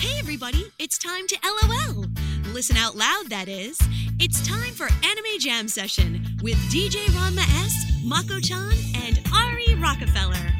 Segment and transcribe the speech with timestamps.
[0.00, 2.06] Hey, everybody, it's time to LOL.
[2.54, 3.78] Listen out loud, that is.
[4.18, 10.52] It's time for Anime Jam Session with DJ Ranma S, Mako chan, and Ari Rockefeller.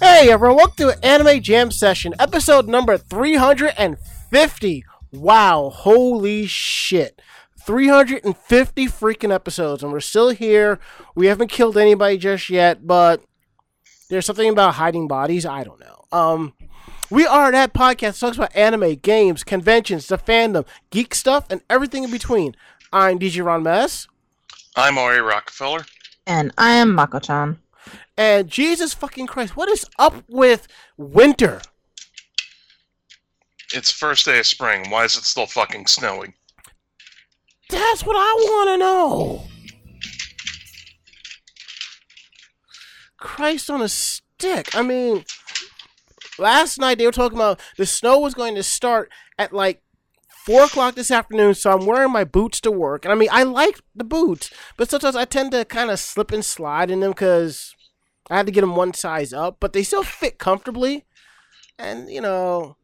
[0.00, 4.84] Hey everyone, welcome to Anime Jam Session, episode number 350.
[5.12, 7.22] Wow, holy shit.
[7.64, 10.80] 350 freaking episodes, and we're still here.
[11.14, 13.22] We haven't killed anybody just yet, but
[14.08, 15.44] there's something about hiding bodies.
[15.46, 16.04] I don't know.
[16.12, 16.54] Um,
[17.10, 21.62] we are that podcast that talks about anime, games, conventions, the fandom, geek stuff, and
[21.70, 22.54] everything in between.
[22.92, 24.08] I'm DJ Ranma S,
[24.76, 25.84] I'm Ari Rockefeller.
[26.26, 27.58] And I am Mako-chan.
[28.16, 31.60] and Jesus fucking Christ, what is up with winter?
[33.72, 34.88] It's first day of spring.
[34.90, 36.32] Why is it still fucking snowing?
[37.70, 39.44] That's what I want to know.
[43.18, 44.74] Christ on a stick.
[44.74, 45.24] I mean,
[46.38, 49.82] last night they were talking about the snow was going to start at like
[50.44, 53.04] four o'clock this afternoon, so I'm wearing my boots to work.
[53.04, 56.32] And I mean, I like the boots, but sometimes I tend to kind of slip
[56.32, 57.74] and slide in them because
[58.30, 61.04] I had to get them one size up, but they still fit comfortably.
[61.78, 62.76] And you know,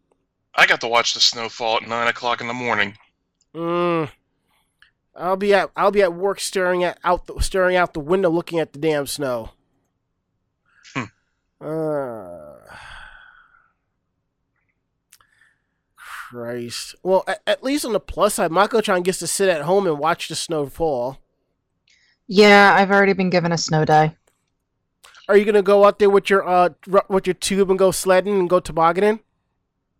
[0.54, 2.96] I got to watch the snow fall at nine o'clock in the morning.
[3.54, 4.10] Mm.
[5.16, 8.30] I'll be at I'll be at work staring at out the, staring out the window
[8.30, 9.50] looking at the damn snow.
[11.60, 12.56] Uh,
[15.96, 16.96] Christ.
[17.02, 19.98] Well, at, at least on the plus side, Mako-chan gets to sit at home and
[19.98, 21.18] watch the snow fall.
[22.26, 24.16] Yeah, I've already been given a snow day.
[25.28, 26.70] Are you gonna go out there with your uh
[27.08, 29.20] with your tube and go sledding and go tobogganing?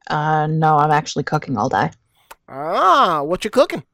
[0.09, 1.91] Uh, no, I'm actually cooking all day.
[2.49, 3.85] Ah, what you cooking?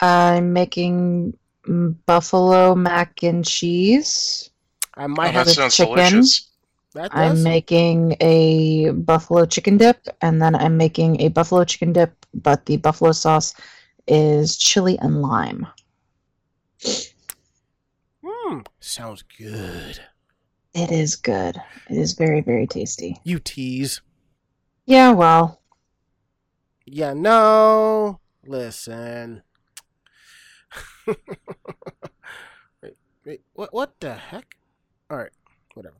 [0.00, 4.50] I'm making mm, buffalo mac and cheese.
[4.96, 5.96] I might Oh, have that a chicken.
[5.96, 6.50] delicious.
[6.94, 7.12] that.
[7.14, 12.64] I'm making a buffalo chicken dip, and then I'm making a buffalo chicken dip, but
[12.66, 13.54] the buffalo sauce
[14.08, 15.66] is chili and lime.
[18.24, 20.00] Hmm, sounds good.
[20.74, 21.56] It is good.
[21.90, 23.18] It is very, very tasty.
[23.24, 24.00] You tease.
[24.86, 25.60] Yeah, well,
[26.86, 28.20] Yeah, no.
[28.46, 29.42] Listen.
[32.82, 33.72] wait, wait, what?
[33.74, 34.56] What the heck?
[35.08, 35.30] All right,
[35.74, 35.94] whatever.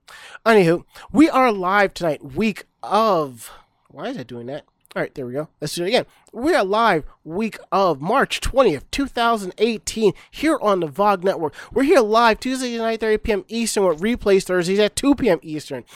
[0.44, 3.52] Anywho, we are live tonight, week of.
[3.88, 4.64] Why is it doing that?
[4.96, 5.48] All right, there we go.
[5.60, 6.06] Let's do it again.
[6.36, 11.54] We are live week of March 20th, 2018, here on the VOG Network.
[11.72, 13.44] We're here live Tuesday night, 30 p.m.
[13.48, 15.38] Eastern, with replays Thursdays at 2 p.m.
[15.40, 15.86] Eastern.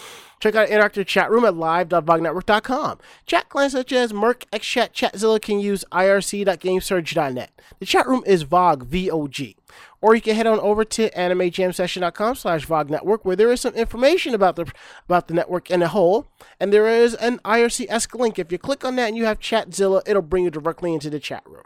[0.40, 2.98] Check out our interactive chat room at live.vognetwork.com.
[3.26, 7.60] Chat clients such as mIRC, XChat, Chatzilla can use irc.gamesurge.net.
[7.78, 9.56] The chat room is VOG, V-O-G.
[10.00, 13.74] Or you can head on over to animejamsession.com slash VOG network where there is some
[13.74, 14.72] information about the
[15.06, 16.26] about the network in a whole.
[16.58, 18.38] And there is an IRC-esque link.
[18.38, 21.20] If you click on that and you have Chatzilla, it'll bring you directly into the
[21.20, 21.64] chat room.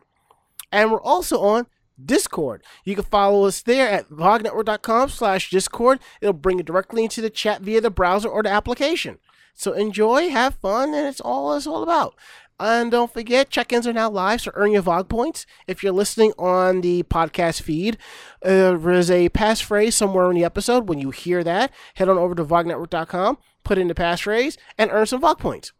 [0.73, 1.67] And we're also on
[2.03, 2.65] Discord.
[2.85, 6.01] You can follow us there at vognetwork.com slash Discord.
[6.21, 9.19] It'll bring you directly into the chat via the browser or the application.
[9.55, 12.17] So enjoy, have fun, and it's all it's all about.
[12.59, 15.45] And don't forget, check-ins are now live, so earn your VOG points.
[15.67, 17.99] If you're listening on the podcast feed,
[18.45, 20.89] uh, there is a passphrase somewhere in the episode.
[20.89, 25.07] When you hear that, head on over to vognetwork.com, put in the passphrase, and earn
[25.07, 25.73] some VOG points.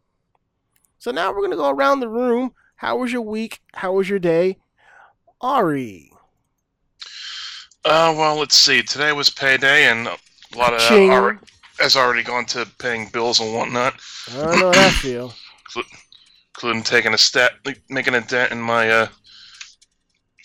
[0.97, 2.53] So now we're going to go around the room.
[2.77, 3.61] How was your week?
[3.73, 4.57] How was your day?
[5.41, 6.11] Ari.
[7.83, 8.81] Uh, well, let's see.
[8.81, 10.17] Today was payday, and a
[10.57, 11.09] lot of Ching.
[11.09, 11.39] alre-
[11.79, 13.95] has already gone to paying bills and whatnot,
[14.31, 15.33] I know how that feel.
[16.55, 17.51] including taking a stat,
[17.89, 19.07] making a dent in my uh,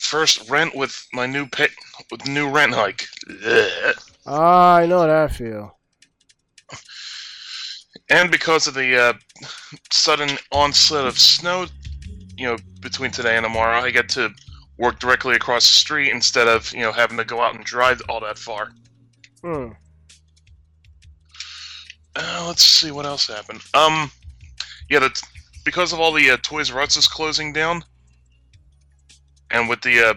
[0.01, 1.69] first rent with my new pay
[2.11, 3.07] with new rent hike.
[3.47, 3.95] Ugh.
[4.27, 5.77] Ah, I know how that feel.
[8.09, 9.13] And because of the uh,
[9.93, 11.67] sudden onslaught of snow,
[12.41, 14.31] you know, between today and tomorrow, I get to
[14.79, 18.01] work directly across the street instead of you know having to go out and drive
[18.09, 18.73] all that far.
[19.43, 19.73] Hmm.
[22.17, 23.61] Uh, let's see what else happened.
[23.75, 24.11] Um,
[24.89, 25.23] yeah, that's
[25.67, 27.83] because of all the uh, Toys R Us is closing down,
[29.51, 30.15] and with the uh,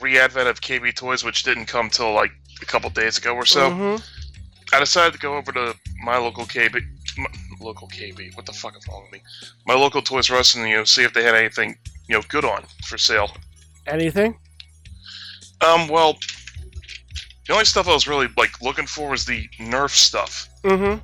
[0.00, 2.32] re-advent of KB Toys, which didn't come till like
[2.62, 4.02] a couple days ago or so, Mhm.
[4.72, 6.80] I decided to go over to my local KB,
[7.62, 8.34] local KB.
[8.36, 9.20] What the fuck is wrong with me?
[9.66, 11.76] My local Toys R Us, and you know, see if they had anything
[12.08, 13.30] you know good on for sale.
[13.86, 14.36] Anything?
[15.60, 16.16] Um, well,
[17.46, 20.48] the only stuff I was really like looking for was the Nerf stuff.
[20.64, 20.98] Mm-hmm.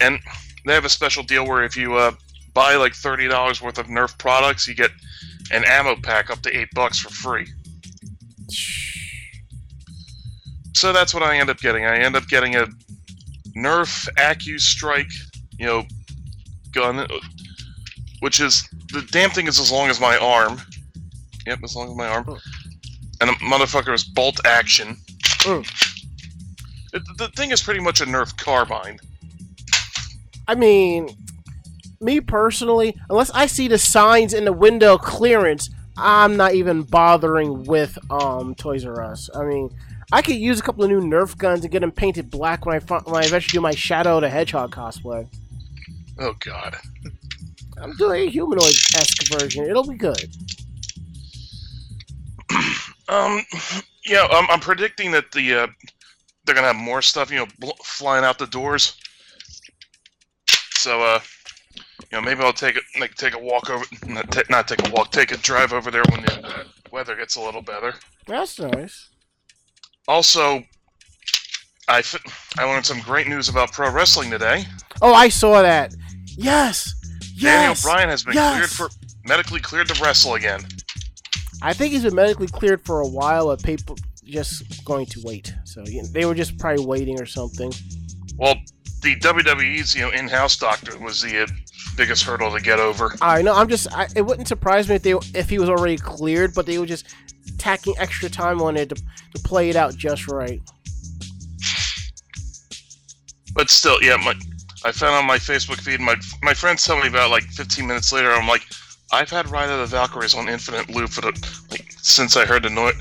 [0.00, 0.20] and
[0.64, 2.12] they have a special deal where if you uh,
[2.54, 4.90] buy like thirty dollars worth of Nerf products, you get
[5.50, 7.46] an ammo pack up to eight bucks for free.
[10.74, 11.84] So that's what I end up getting.
[11.84, 12.66] I end up getting a
[13.56, 15.10] Nerf Accu Strike,
[15.58, 15.84] you know,
[16.72, 17.06] gun,
[18.20, 20.60] which is the damn thing is as long as my arm.
[21.46, 22.38] Yep, as long as my arm.
[23.20, 24.96] And a motherfucker is bolt action.
[25.40, 25.90] Mm.
[26.92, 28.98] It, the thing is pretty much a Nerf carbine.
[30.46, 31.08] I mean,
[32.00, 37.64] me personally, unless I see the signs in the window clearance, I'm not even bothering
[37.64, 39.30] with um Toys R Us.
[39.34, 39.70] I mean,
[40.12, 42.76] I could use a couple of new Nerf guns and get them painted black when
[42.76, 45.26] I fi- when I eventually do my Shadow the Hedgehog cosplay.
[46.18, 46.76] Oh god.
[47.80, 48.62] I'm doing a humanoid
[48.94, 49.64] esque version.
[49.68, 50.30] It'll be good.
[53.08, 53.42] Um,
[54.06, 55.66] yeah, I'm, I'm predicting that the uh,
[56.44, 58.96] they're gonna have more stuff, you know, bl- flying out the doors.
[60.74, 61.20] So, uh,
[61.76, 61.82] you
[62.12, 64.90] know, maybe I'll take a like take a walk over, not, ta- not take a
[64.92, 67.92] walk, take a drive over there when the weather gets a little better.
[68.26, 69.10] That's nice.
[70.08, 70.62] Also,
[71.88, 74.64] I f- I learned some great news about pro wrestling today.
[75.00, 75.94] Oh, I saw that.
[76.36, 76.92] Yes.
[77.40, 77.82] Daniel Yes.
[77.82, 78.54] Bryan has been Yes.
[78.56, 78.90] cleared for
[79.24, 80.66] medically cleared to wrestle again.
[81.60, 85.54] I think he's been medically cleared for a while, but people just going to wait.
[85.64, 87.72] So you know, they were just probably waiting or something.
[88.36, 88.56] Well,
[89.02, 91.46] the WWE's you know in-house doctor was the uh,
[91.96, 93.14] biggest hurdle to get over.
[93.20, 93.54] I know.
[93.54, 93.92] I'm just.
[93.92, 96.86] I, it wouldn't surprise me if they if he was already cleared, but they were
[96.86, 97.14] just
[97.58, 100.60] tacking extra time on it to, to play it out just right.
[103.54, 104.34] But still, yeah, my
[104.84, 106.00] I found on my Facebook feed.
[106.00, 108.32] My my friends tell me about like 15 minutes later.
[108.32, 108.62] I'm like,
[109.12, 112.62] I've had Ride of the Valkyries on infinite loop for the like since I heard
[112.62, 112.92] the no-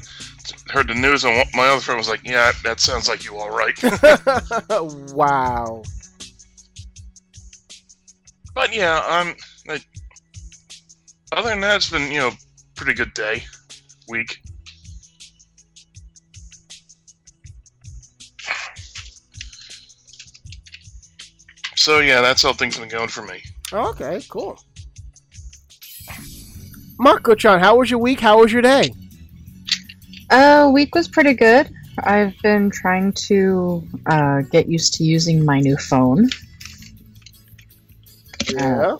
[0.70, 1.24] heard the news.
[1.24, 3.78] And my other friend was like, Yeah, that sounds like you all right.
[5.14, 5.84] wow.
[8.54, 9.36] but yeah, I'm.
[9.68, 9.86] Like,
[11.32, 12.32] other than that, it's been you know
[12.76, 13.44] pretty good day,
[14.10, 14.40] week.
[21.76, 23.42] So yeah, that's how things have been going for me.
[23.74, 24.22] Okay.
[24.30, 24.60] Cool.
[27.00, 28.20] Mako-chan, how was your week?
[28.20, 28.94] How was your day?
[30.32, 31.70] Uh, week was pretty good.
[32.00, 36.30] I've been trying to uh, get used to using my new phone.
[38.50, 38.96] Yeah.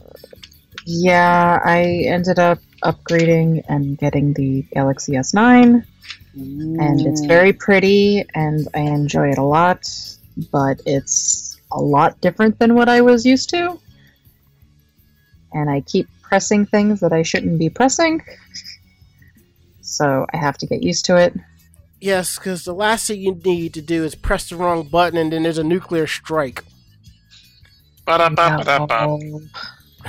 [0.86, 5.86] Yeah, I ended up upgrading and getting the Galaxy S9,
[6.34, 9.88] and it's very pretty, and I enjoy it a lot.
[10.52, 13.80] But it's a lot different than what I was used to,
[15.54, 18.22] and I keep pressing things that I shouldn't be pressing.
[19.92, 21.34] So I have to get used to it.
[22.00, 25.32] Yes, because the last thing you need to do is press the wrong button, and
[25.32, 26.64] then there's a nuclear strike.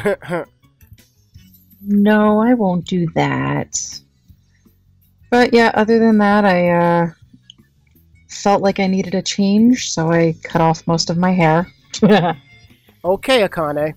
[0.03, 0.45] No.
[1.85, 4.01] No, I won't do that.
[5.31, 7.11] But yeah, other than that, I uh,
[8.29, 11.67] felt like I needed a change, so I cut off most of my hair.
[13.05, 13.95] okay, Akane.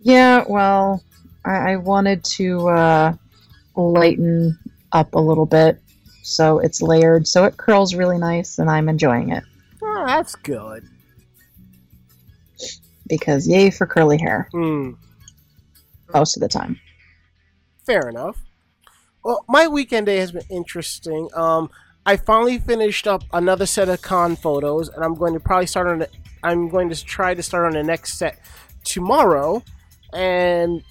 [0.00, 1.02] yeah, well,
[1.44, 3.12] I, I wanted to uh,
[3.80, 4.58] lighten
[4.92, 5.80] up a little bit,
[6.22, 9.44] so it's layered, so it curls really nice, and I'm enjoying it.
[9.82, 10.84] Oh, that's good.
[13.06, 14.92] Because yay for curly hair, Hmm.
[16.14, 16.78] most of the time.
[17.86, 18.36] Fair enough.
[19.24, 21.28] Well, my weekend day has been interesting.
[21.34, 21.70] Um,
[22.06, 25.86] I finally finished up another set of con photos, and I'm going to probably start
[25.88, 25.98] on.
[26.00, 26.08] The,
[26.42, 28.38] I'm going to try to start on the next set
[28.84, 29.62] tomorrow,
[30.12, 30.82] and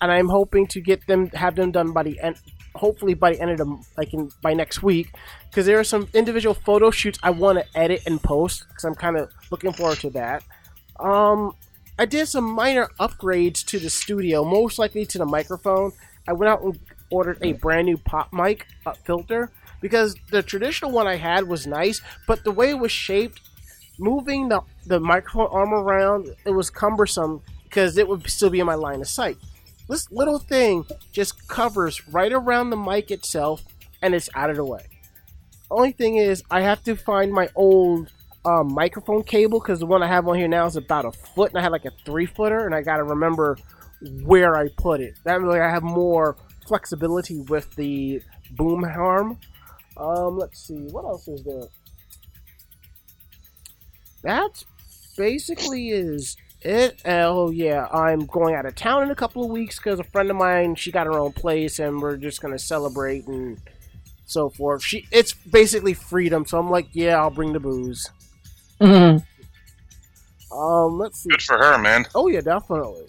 [0.00, 2.36] and I'm hoping to get them have them done by the end.
[2.74, 5.14] Hopefully by the end of the like in, by next week,
[5.48, 8.66] because there are some individual photo shoots I want to edit and post.
[8.68, 10.42] Because I'm kind of looking forward to that.
[10.98, 11.54] Um,
[11.98, 15.92] I did some minor upgrades to the studio, most likely to the microphone.
[16.26, 16.78] I went out and
[17.10, 21.66] ordered a brand new pop mic uh, filter because the traditional one I had was
[21.66, 23.40] nice, but the way it was shaped,
[23.98, 28.66] moving the the microphone arm around, it was cumbersome because it would still be in
[28.66, 29.36] my line of sight.
[29.88, 33.62] This little thing just covers right around the mic itself,
[34.00, 34.86] and it's out of the way.
[35.70, 38.10] Only thing is, I have to find my old
[38.44, 41.50] um, microphone cable because the one I have on here now is about a foot,
[41.50, 43.56] and I had like a three footer, and I got to remember
[44.22, 45.18] where I put it.
[45.24, 46.36] That way, I have more
[46.66, 48.22] flexibility with the
[48.52, 49.38] boom arm.
[49.96, 51.68] Um, let's see, what else is there?
[54.22, 54.64] That
[55.16, 57.00] basically is it.
[57.04, 60.30] Oh yeah, I'm going out of town in a couple of weeks because a friend
[60.30, 63.58] of mine she got her own place, and we're just gonna celebrate and
[64.26, 64.82] so forth.
[64.82, 68.10] She, it's basically freedom, so I'm like, yeah, I'll bring the booze.
[68.80, 69.22] Um,
[70.98, 71.30] let's see.
[71.30, 72.06] Good for her, man.
[72.14, 73.06] Oh yeah, definitely.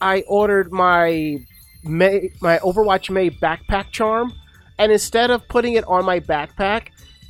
[0.00, 1.38] I ordered my
[1.84, 4.32] Mei my Overwatch Mei backpack charm,
[4.78, 6.88] and instead of putting it on my backpack,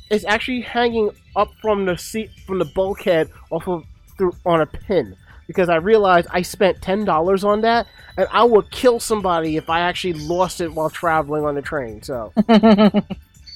[0.09, 3.83] it's actually hanging up from the seat from the bulkhead off of
[4.17, 5.15] through on a pin
[5.47, 9.69] because I realized I spent ten dollars on that, and I would kill somebody if
[9.69, 12.03] I actually lost it while traveling on the train.
[12.03, 12.31] So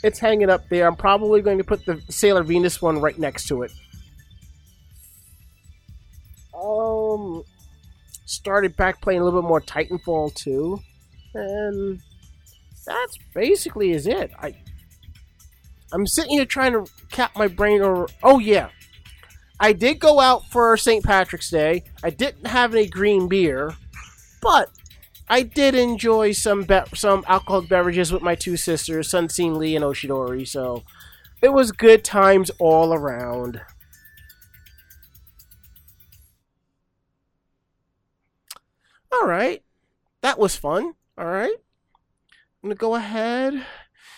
[0.03, 0.87] it's hanging up there.
[0.87, 3.71] I'm probably going to put the Sailor Venus one right next to it.
[6.59, 7.43] Um,
[8.25, 10.79] started back playing a little bit more Titanfall 2,
[11.35, 12.01] and
[12.85, 14.31] that's basically is it.
[14.39, 14.55] I
[15.93, 18.07] I'm sitting here trying to cap my brain over.
[18.23, 18.69] Oh yeah,
[19.59, 21.03] I did go out for St.
[21.03, 21.83] Patrick's Day.
[22.03, 23.71] I didn't have any green beer,
[24.41, 24.69] but
[25.29, 29.85] I did enjoy some be- some alcoholic beverages with my two sisters, Sunseen Lee and
[29.85, 30.47] Oshidori.
[30.47, 30.83] So
[31.41, 33.61] it was good times all around.
[39.11, 39.61] All right,
[40.21, 40.95] that was fun.
[41.17, 41.53] All right,
[42.63, 43.63] I'm gonna go ahead,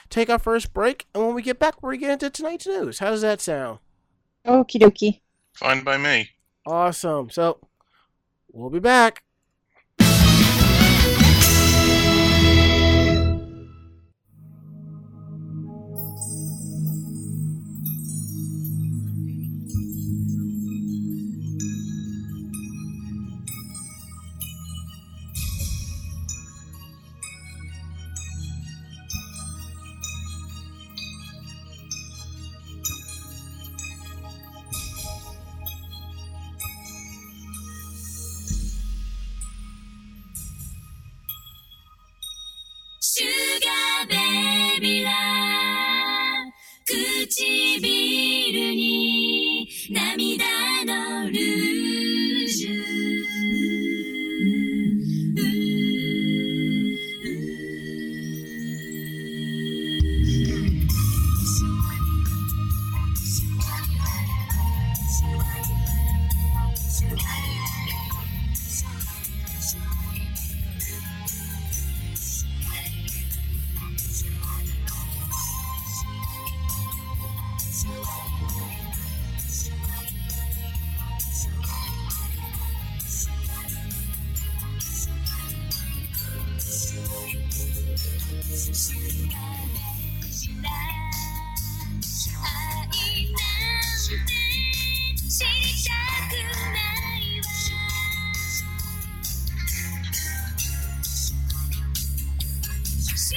[0.09, 2.99] take our first break, and when we get back, we're gonna get into tonight's news.
[2.99, 3.79] How does that sound?
[4.45, 5.19] Okie dokie.
[5.53, 6.29] Fine by me.
[6.65, 7.29] Awesome.
[7.29, 7.59] So
[8.51, 9.24] we'll be back.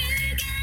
[0.07, 0.58] together.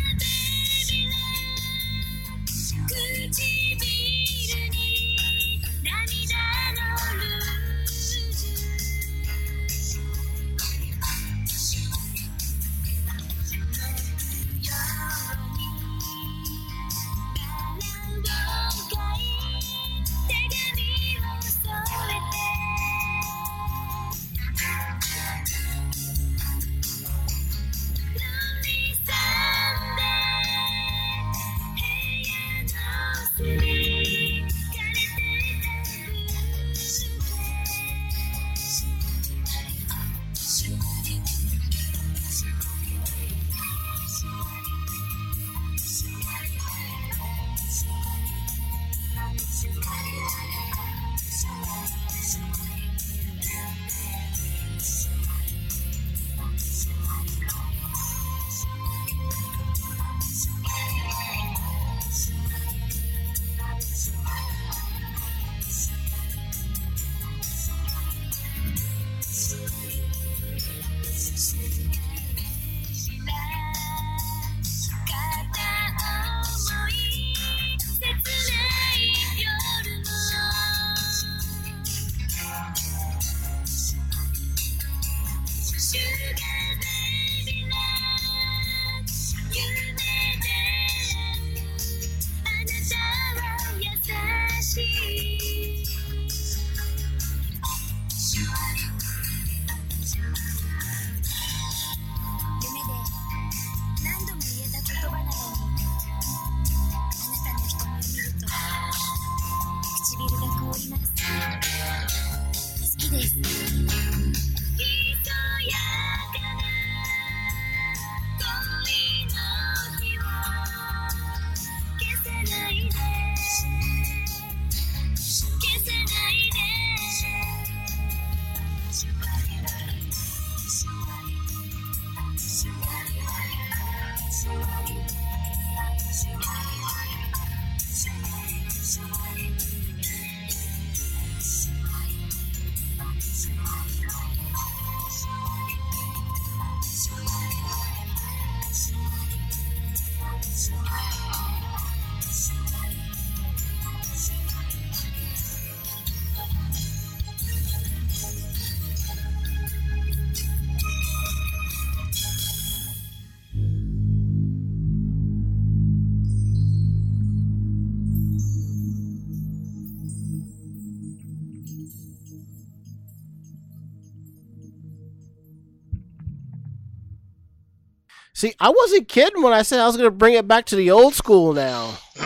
[178.36, 180.76] See, I wasn't kidding when I said I was going to bring it back to
[180.76, 181.96] the old school now.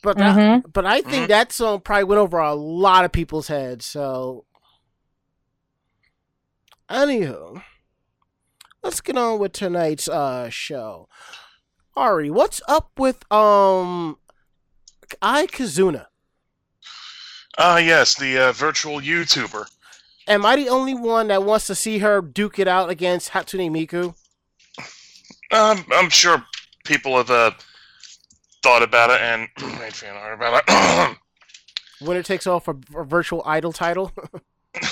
[0.00, 0.72] but that, Mhm.
[0.72, 3.84] but I think that song probably went over a lot of people's heads.
[3.84, 4.44] So,
[6.88, 7.64] anywho,
[8.84, 11.08] let's get on with tonight's uh show.
[11.96, 14.18] Ari, what's up with um,
[15.20, 16.06] Ai Kizuna?
[17.58, 19.66] Ah, yes, the uh, virtual YouTuber.
[20.28, 23.70] Am I the only one that wants to see her duke it out against Hatsune
[23.70, 24.14] Miku?
[25.52, 26.44] Um, I'm sure
[26.84, 27.52] people have uh,
[28.62, 31.16] thought about it and made fan art about it.
[32.00, 34.12] Winner takes off for a virtual idol title.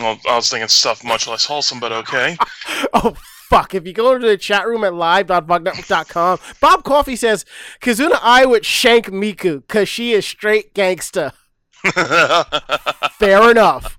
[0.00, 2.36] well, I was thinking stuff much less wholesome, but okay.
[2.94, 3.14] oh
[3.48, 3.74] fuck!
[3.74, 7.44] If you go to the chat room at live.vognetwork.com, Bob Coffee says
[7.80, 11.34] Kizuna Ai would shank Miku because she is straight gangsta.
[13.18, 13.98] Fair enough.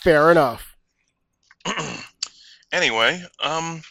[0.00, 0.76] Fair enough.
[2.72, 3.82] anyway, um,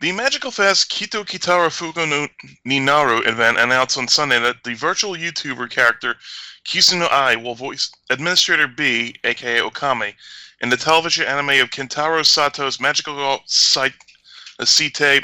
[0.00, 2.28] the Magical Fest Kito Kitara Fugo no
[2.66, 6.16] Ninaru event announced on Sunday that the virtual YouTuber character
[6.64, 10.14] Kizuna Ai will voice Administrator B, aka Okami,
[10.60, 13.92] in the television anime of Kentaro Sato's Magical Site,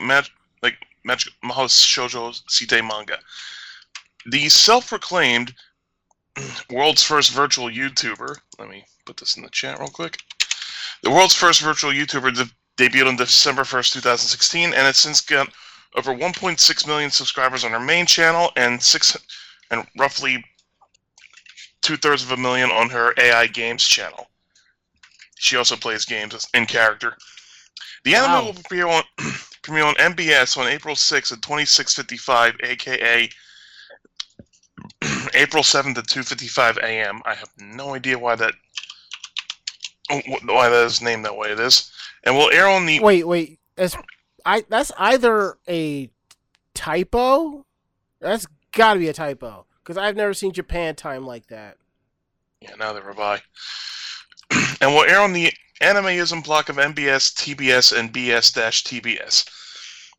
[0.00, 0.24] mag,
[0.62, 3.18] like Magic Mahou Shoujo Site manga.
[4.26, 5.54] The self-proclaimed
[6.70, 8.36] world's first virtual YouTuber.
[8.58, 10.18] Let me put this in the chat real quick.
[11.02, 12.50] The world's first virtual YouTuber de-
[12.88, 15.48] debuted on December 1st, 2016, and has since got
[15.96, 19.16] over 1.6 million subscribers on her main channel and six
[19.70, 20.44] and roughly
[21.82, 24.26] two thirds of a million on her AI Games channel.
[25.36, 27.16] She also plays games in character.
[28.04, 28.44] The anime Wow.
[28.46, 29.02] will premiere on,
[29.62, 33.28] premiere on MBS on April 6th at 2655, aka
[35.34, 37.20] April 7th at 2:55 a.m.
[37.24, 38.54] I have no idea why that
[40.44, 41.50] why that is named that way.
[41.50, 41.90] It is,
[42.24, 43.58] and we'll air on the Wait, wait.
[43.76, 43.96] That's
[44.44, 44.64] I.
[44.68, 46.10] That's either a
[46.74, 47.64] typo.
[48.20, 51.76] That's got to be a typo because I've never seen Japan time like that.
[52.60, 53.40] yeah now they're by,
[54.80, 59.44] and will air on the Animeism block of MBS, TBS, and BS-TBS.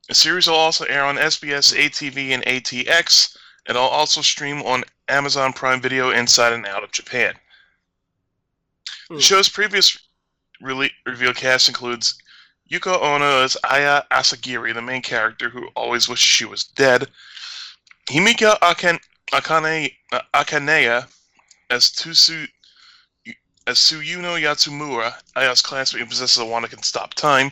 [0.08, 4.84] The series will also air on SBS, ATV, and ATX, and will also stream on
[5.08, 7.34] Amazon Prime Video inside and out of Japan.
[9.08, 9.16] Hmm.
[9.16, 9.98] The show's previous
[10.64, 12.18] rele- reveal cast includes
[12.72, 17.08] Yuko Ono as Aya Asagiri, the main character who always wished she was dead.
[18.10, 19.00] Himika Akan-
[19.32, 21.08] Akane uh, Akanea
[21.70, 22.48] as Tusu
[23.68, 27.52] as Suyuno Yatsumura, Aya's classmate who possesses a wand that can stop time.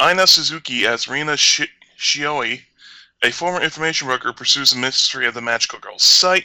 [0.00, 2.60] Aina Suzuki as Rina Shi- Shioi,
[3.22, 6.44] a former information broker pursues the mystery of the magical girl's site.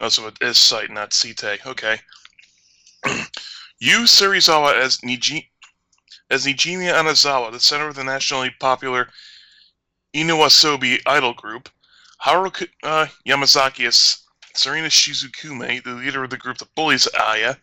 [0.00, 1.64] Oh, so it is site, not Site.
[1.66, 2.00] Okay.
[3.78, 5.48] Yu Serizawa as Niji
[6.30, 9.08] as Nijimi Anazawa, the center of the nationally popular
[10.14, 11.68] Inuwasobi idol group.
[12.24, 14.18] Haruka uh, Yamazaki as
[14.54, 17.56] Serena Shizukume, the leader of the group that bullies Aya.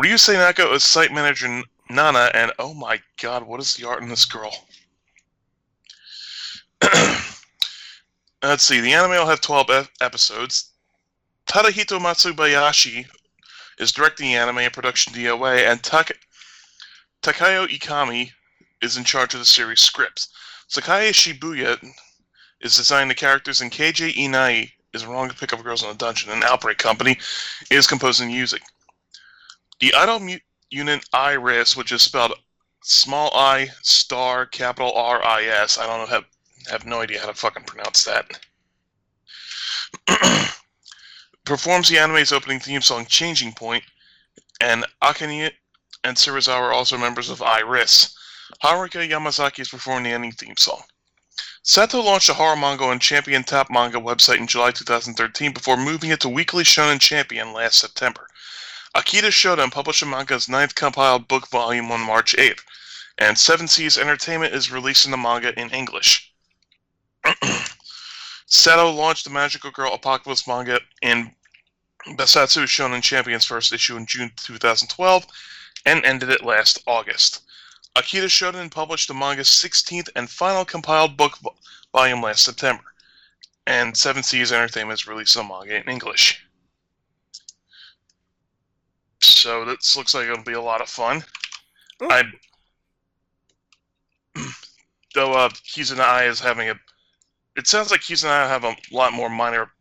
[0.00, 4.08] Ryusei Naka as site manager Nana, and oh my god, what is the art in
[4.08, 4.67] this girl?
[8.42, 10.70] Let's see, the anime will have 12 ep- episodes.
[11.46, 13.06] Tadahito Matsubayashi
[13.78, 16.18] is directing the anime and production DOA, and Tak-
[17.22, 18.30] Takayo Ikami
[18.82, 20.28] is in charge of the series scripts.
[20.70, 21.78] Sakae Shibuya
[22.60, 25.94] is designing the characters, and KJ Inai is wrong to pick up girls in a
[25.94, 26.30] dungeon.
[26.30, 27.18] An Outbreak Company
[27.70, 28.62] is composing music.
[29.80, 30.38] The idol mu-
[30.70, 32.34] unit IRIS, which is spelled
[32.82, 35.78] small I star capital R I S.
[35.78, 36.20] I don't know
[36.70, 38.46] have have no idea how to fucking pronounce that.
[41.44, 43.84] Performs the anime's opening theme song "Changing Point,"
[44.60, 45.50] and Akane
[46.04, 48.14] and Serizawa are also members of IRIS.
[48.62, 50.82] Haruka Yamazaki is performing the ending theme song.
[51.62, 56.10] Sato launched a horror manga on Champion Top Manga website in July 2013 before moving
[56.10, 58.28] it to Weekly Shonen Champion last September.
[58.94, 62.60] Akita Shoten published the manga's ninth compiled book volume on March 8th,
[63.18, 66.32] and Seven Seas Entertainment is releasing the manga in English.
[68.46, 71.32] Sato launched the Magical Girl Apocalypse manga in
[72.06, 75.26] Bessatsu Shonen Champion's first issue in June 2012
[75.84, 77.42] and ended it last August.
[77.96, 81.32] Akita Shoten published the manga's 16th and final compiled book
[81.92, 82.84] volume last September,
[83.66, 86.44] and Seven Seas Entertainment has released the manga in English.
[89.20, 91.24] So this looks like it'll be a lot of fun.
[92.00, 92.32] Mm.
[94.36, 94.40] I
[95.14, 96.74] though uh, Kizuna is having a.
[97.58, 99.72] It sounds like Hughes and I have a lot more minor,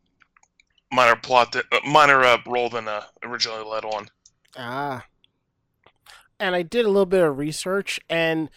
[0.91, 4.07] minor plot, that, uh, minor uh, role than uh, originally led on.
[4.57, 5.05] Ah.
[6.39, 8.49] and I did a little bit of research, and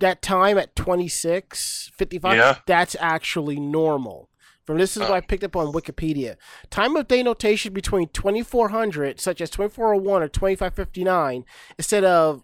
[0.00, 2.58] that time at 26, 55, Yeah.
[2.66, 4.28] that's actually normal.
[4.64, 5.12] From this is what.
[5.12, 6.36] I picked up on Wikipedia.
[6.70, 11.44] Time of day notation between 2400, such as 2401 or 2559,
[11.78, 12.42] instead of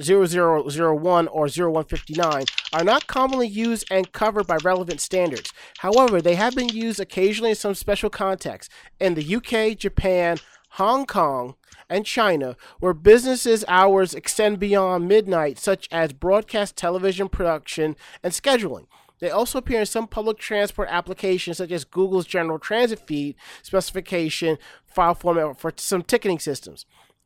[0.00, 5.52] 0001 or 0159, are not commonly used and covered by relevant standards.
[5.78, 8.74] However, they have been used occasionally in some special contexts.
[8.98, 10.38] In the UK, Japan,
[10.70, 11.54] Hong Kong,
[11.88, 18.86] and China, where businesses' hours extend beyond midnight, such as broadcast television production and scheduling.
[19.20, 24.58] They also appear in some public transport applications, such as Google's General Transit Feed specification
[24.86, 26.84] file format for some ticketing systems.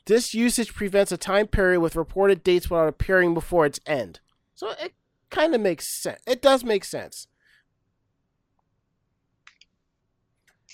[0.08, 4.20] This usage prevents a time period with reported dates without appearing before its end.
[4.54, 4.94] So it
[5.28, 6.18] kind of makes sense.
[6.26, 7.26] It does make sense.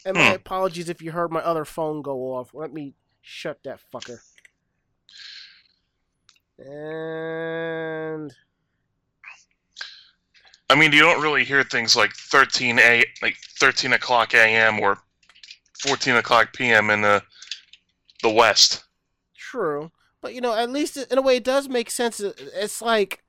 [0.05, 0.37] And my Hmm.
[0.37, 2.55] apologies if you heard my other phone go off.
[2.55, 4.21] Let me shut that fucker.
[6.59, 8.33] And
[10.71, 14.79] I mean, you don't really hear things like 13 a like 13 o'clock a.m.
[14.79, 14.99] or
[15.81, 16.91] 14 o'clock p.m.
[16.91, 17.21] in the
[18.23, 18.85] the West.
[19.55, 22.19] True, but you know, at least in a way, it does make sense.
[22.19, 23.23] It's like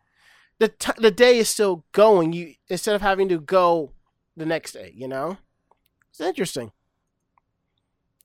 [0.59, 2.33] the t- the day is still going.
[2.33, 3.91] You instead of having to go
[4.35, 4.91] the next day.
[4.95, 5.37] You know,
[6.09, 6.71] it's interesting.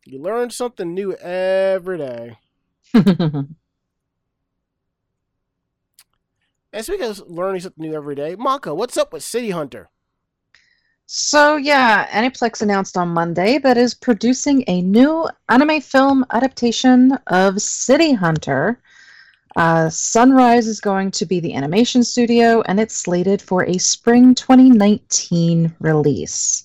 [0.05, 2.39] You learn something new every day.
[6.73, 9.89] And speaking of learning something new every day, Mako, what's up with City Hunter?
[11.12, 17.61] So yeah, Aniplex announced on Monday that is producing a new anime film adaptation of
[17.61, 18.79] City Hunter.
[19.57, 24.37] Uh, Sunrise is going to be the animation studio, and it's slated for a spring
[24.37, 26.64] 2019 release.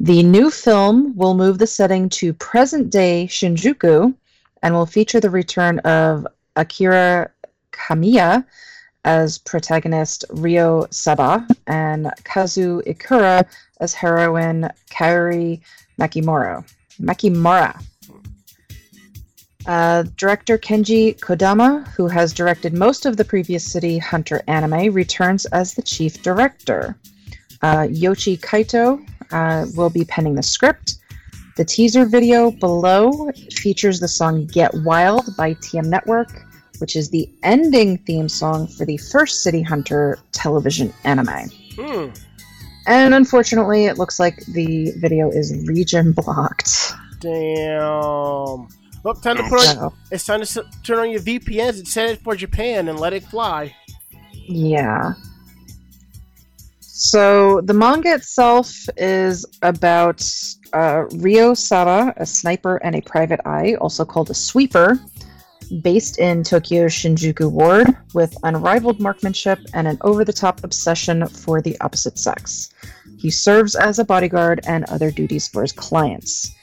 [0.00, 4.14] The new film will move the setting to present-day Shinjuku,
[4.62, 7.30] and will feature the return of Akira
[7.72, 8.44] Kamiya
[9.06, 13.46] as protagonist Ryo Saeba and Kazu Ikura
[13.80, 15.60] as heroine Kaori
[15.98, 16.68] Makimura.
[17.00, 17.80] Makimura.
[19.66, 25.44] Uh, director Kenji Kodama, who has directed most of the previous City Hunter anime, returns
[25.46, 26.96] as the chief director.
[27.62, 30.96] Uh, Yoshi Kaito uh, will be penning the script.
[31.56, 36.45] The teaser video below features the song Get Wild by TM Network,
[36.80, 41.50] which is the ending theme song for the first City Hunter television anime.
[41.78, 42.08] Hmm.
[42.86, 46.92] And unfortunately, it looks like the video is region blocked.
[47.20, 48.68] Damn.
[49.02, 49.74] Well, time to put on.
[49.76, 53.12] So, It's time to turn on your VPNs and set it for Japan and let
[53.12, 53.74] it fly.
[54.32, 55.14] yeah.
[56.80, 60.22] So the manga itself is about
[60.72, 64.98] uh, Ryo Saeba, a sniper and a private eye, also called a sweeper,
[65.66, 72.18] based in Tokyo's Shinjuku ward, with unrivaled marksmanship and an over-the-top obsession for the opposite
[72.18, 72.70] sex.
[73.18, 76.54] He serves as a bodyguard and other duties for his clients.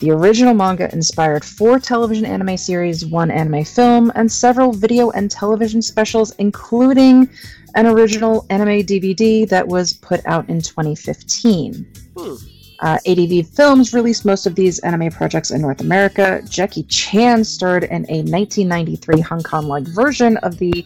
[0.00, 5.30] The original manga inspired four television anime series, one anime film, and several video and
[5.30, 7.28] television specials, including
[7.74, 11.86] an original anime DVD that was put out in 2015.
[12.16, 12.34] Hmm.
[12.80, 16.42] Uh, ADV Films released most of these anime projects in North America.
[16.48, 20.84] Jackie Chan starred in a 1993 Hong Kong-like version of the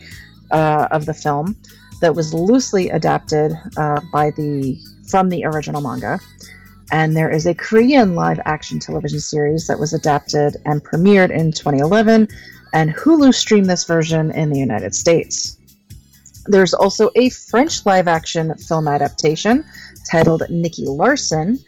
[0.50, 1.56] uh, of the film
[2.00, 6.20] that was loosely adapted uh, by the from the original manga.
[6.90, 12.28] And there is a Korean live-action television series that was adapted and premiered in 2011,
[12.72, 15.58] and Hulu streamed this version in the United States.
[16.46, 19.66] There's also a French live-action film adaptation
[20.10, 21.58] titled Nicky Larson,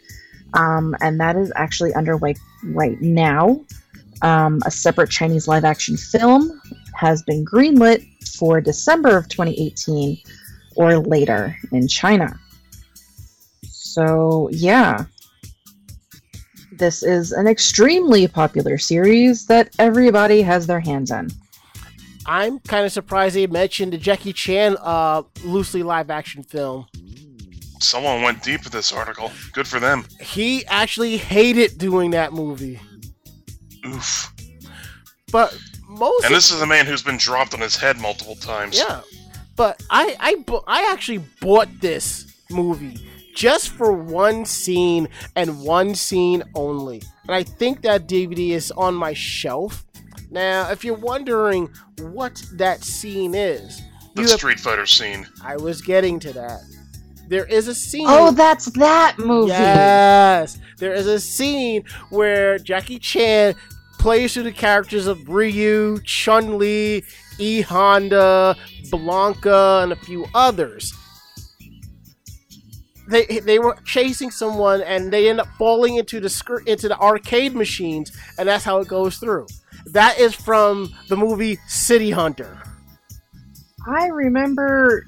[0.53, 2.35] um, and that is actually underway
[2.65, 3.59] right now.
[4.21, 6.61] Um, a separate Chinese live action film
[6.93, 8.05] has been greenlit
[8.37, 10.17] for December of 2018
[10.75, 12.39] or later in China.
[13.63, 15.05] So, yeah.
[16.71, 21.29] This is an extremely popular series that everybody has their hands in.
[22.25, 26.87] I'm kind of surprised they mentioned the Jackie Chan uh, loosely live action film.
[27.81, 29.31] Someone went deep with this article.
[29.53, 30.05] Good for them.
[30.19, 32.79] He actually hated doing that movie.
[33.85, 34.31] Oof.
[35.31, 38.77] But most And this is a man who's been dropped on his head multiple times.
[38.77, 39.01] Yeah,
[39.55, 42.97] but I I I actually bought this movie
[43.35, 48.93] just for one scene and one scene only, and I think that DVD is on
[48.93, 49.85] my shelf.
[50.29, 53.81] Now, if you're wondering what that scene is,
[54.15, 55.27] The have- Street Fighter scene.
[55.43, 56.61] I was getting to that.
[57.31, 58.07] There is a scene.
[58.09, 59.51] Oh, that's that movie!
[59.51, 63.55] Yes, there is a scene where Jackie Chan
[63.97, 67.05] plays through the characters of Ryu, Chun Li,
[67.39, 68.57] E Honda,
[68.91, 70.93] Blanka, and a few others.
[73.07, 76.99] They, they were chasing someone and they end up falling into the scr- into the
[76.99, 79.47] arcade machines and that's how it goes through.
[79.85, 82.61] That is from the movie City Hunter.
[83.87, 85.07] I remember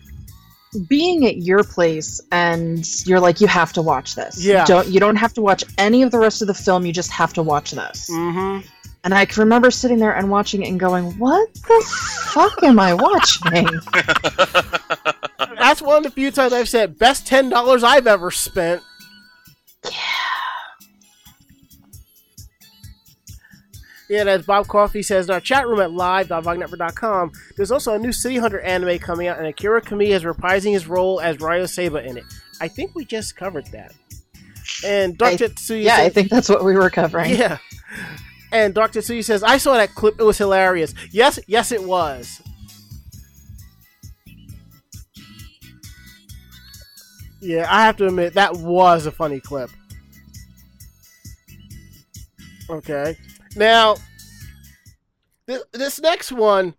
[0.88, 4.44] being at your place and you're like, you have to watch this.
[4.44, 4.66] Yeah.
[4.66, 7.12] Don't you don't have to watch any of the rest of the film, you just
[7.12, 8.10] have to watch this.
[8.10, 8.68] Mm-hmm.
[9.06, 11.86] And I can remember sitting there and watching it and going, What the
[12.32, 13.68] fuck am I watching?
[15.58, 18.82] That's one of the few times I've said best ten dollars I've ever spent.
[19.84, 19.92] Yeah,
[24.22, 28.12] and as Bob Coffey says in our chat room at live.vognetwork.com, there's also a new
[28.12, 32.06] City Hunter anime coming out, and Akira Kamiya is reprising his role as Ryo Saeba
[32.06, 32.26] in it.
[32.62, 33.94] I think we just covered that.
[34.86, 35.50] And I- Dr.
[35.50, 37.32] Tetsuya yeah, I think that's what we were covering.
[37.38, 37.58] Yeah.
[38.52, 39.00] And Dr.
[39.00, 40.94] Tetsuya says, I saw that clip, it was hilarious.
[41.12, 42.40] Yes, yes, it was.
[47.42, 49.70] Yeah, I have to admit, that was a funny clip.
[52.70, 53.18] Okay.
[53.56, 53.96] Now,
[55.48, 56.76] th- this next one,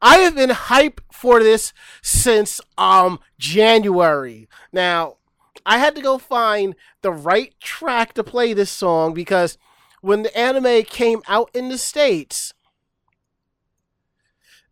[0.00, 4.48] I have been hype for this since um January.
[4.72, 5.16] Now,
[5.64, 9.58] I had to go find the right track to play this song because
[10.00, 12.52] when the anime came out in the states,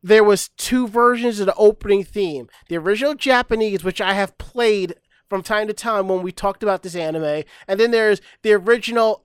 [0.02, 2.48] there was two versions of the opening theme.
[2.68, 4.94] The original Japanese, which I have played
[5.28, 9.24] from time to time when we talked about this anime, and then there's the original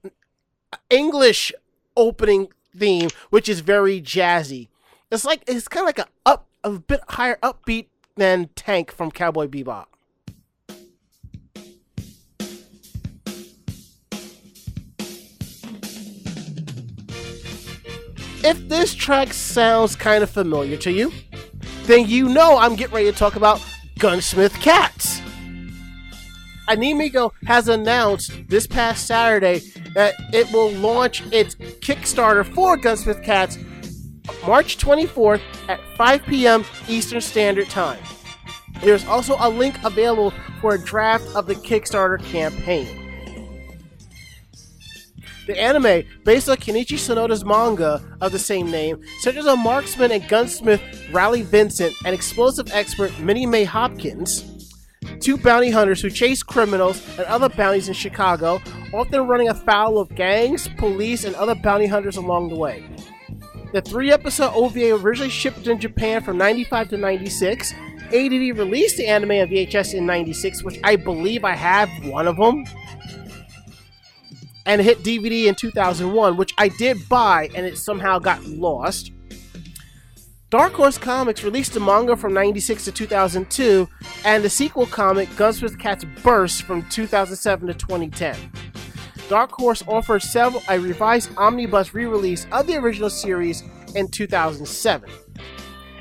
[0.89, 1.51] English
[1.95, 4.67] opening theme, which is very jazzy.
[5.11, 9.11] It's like it's kind of like a up a bit higher upbeat than Tank from
[9.11, 9.85] Cowboy Bebop.
[18.43, 21.11] If this track sounds kind of familiar to you,
[21.85, 23.59] then you know I'm getting ready to talk about
[23.97, 25.21] Gunsmith Cats.
[26.67, 29.59] Animigo has announced this past Saturday
[29.93, 33.57] that it will launch its Kickstarter for Gunsmith Cats
[34.45, 36.65] March 24th at 5 p.m.
[36.87, 38.01] Eastern Standard Time.
[38.81, 43.01] There's also a link available for a draft of the Kickstarter campaign.
[45.47, 50.27] The anime, based on Kenichi Sonoda's manga of the same name, centers on marksman and
[50.27, 54.54] gunsmith Rally Vincent and explosive expert Minnie Mae Hopkins,
[55.15, 58.61] two bounty hunters who chase criminals and other bounties in Chicago,
[58.93, 62.83] often running afoul of gangs, police, and other bounty hunters along the way.
[63.73, 67.73] The three episode OVA originally shipped in Japan from 95 to 96.
[68.05, 72.37] ADV released the anime on VHS in 96, which I believe I have one of
[72.37, 72.65] them.
[74.65, 79.11] And it hit DVD in 2001, which I did buy and it somehow got lost.
[80.57, 83.89] Dark Horse Comics released the manga from 96 to 2002
[84.23, 88.37] and the sequel comic Gunsmith Cats Burst from 2007 to 2010.
[89.27, 93.63] Dark Horse offered several a revised omnibus re-release of the original series
[93.95, 95.09] in 2007.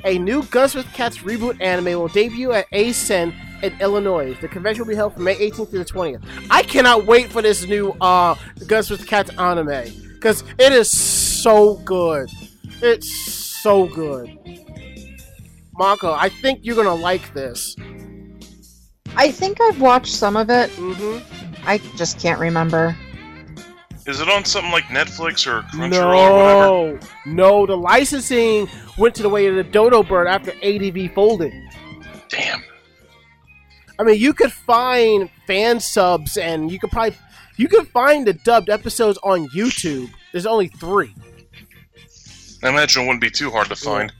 [0.04, 4.36] A new Gunsmith Cats reboot anime will debut at ACEN in Illinois.
[4.40, 6.24] The convention will be held from May 18th to the 20th.
[6.48, 8.36] I cannot wait for this new uh,
[8.68, 12.30] Gunsmith Cats anime because it is so good.
[12.80, 14.29] It's so good.
[15.79, 17.74] Mako, I think you're gonna like this.
[19.16, 20.68] I think I've watched some of it.
[20.72, 21.16] hmm
[21.66, 22.94] I just can't remember.
[24.07, 27.00] Is it on something like Netflix or Crunchyroll or whatever?
[27.24, 31.55] No, no, the licensing went to the way of the Dodo Bird after ADV folded.
[32.29, 32.62] Damn.
[33.98, 37.16] I mean, you could find fan subs, and you could probably
[37.57, 40.11] you could find the dubbed episodes on YouTube.
[40.33, 41.14] There's only three,
[42.64, 44.12] I imagine it wouldn't be too hard to find.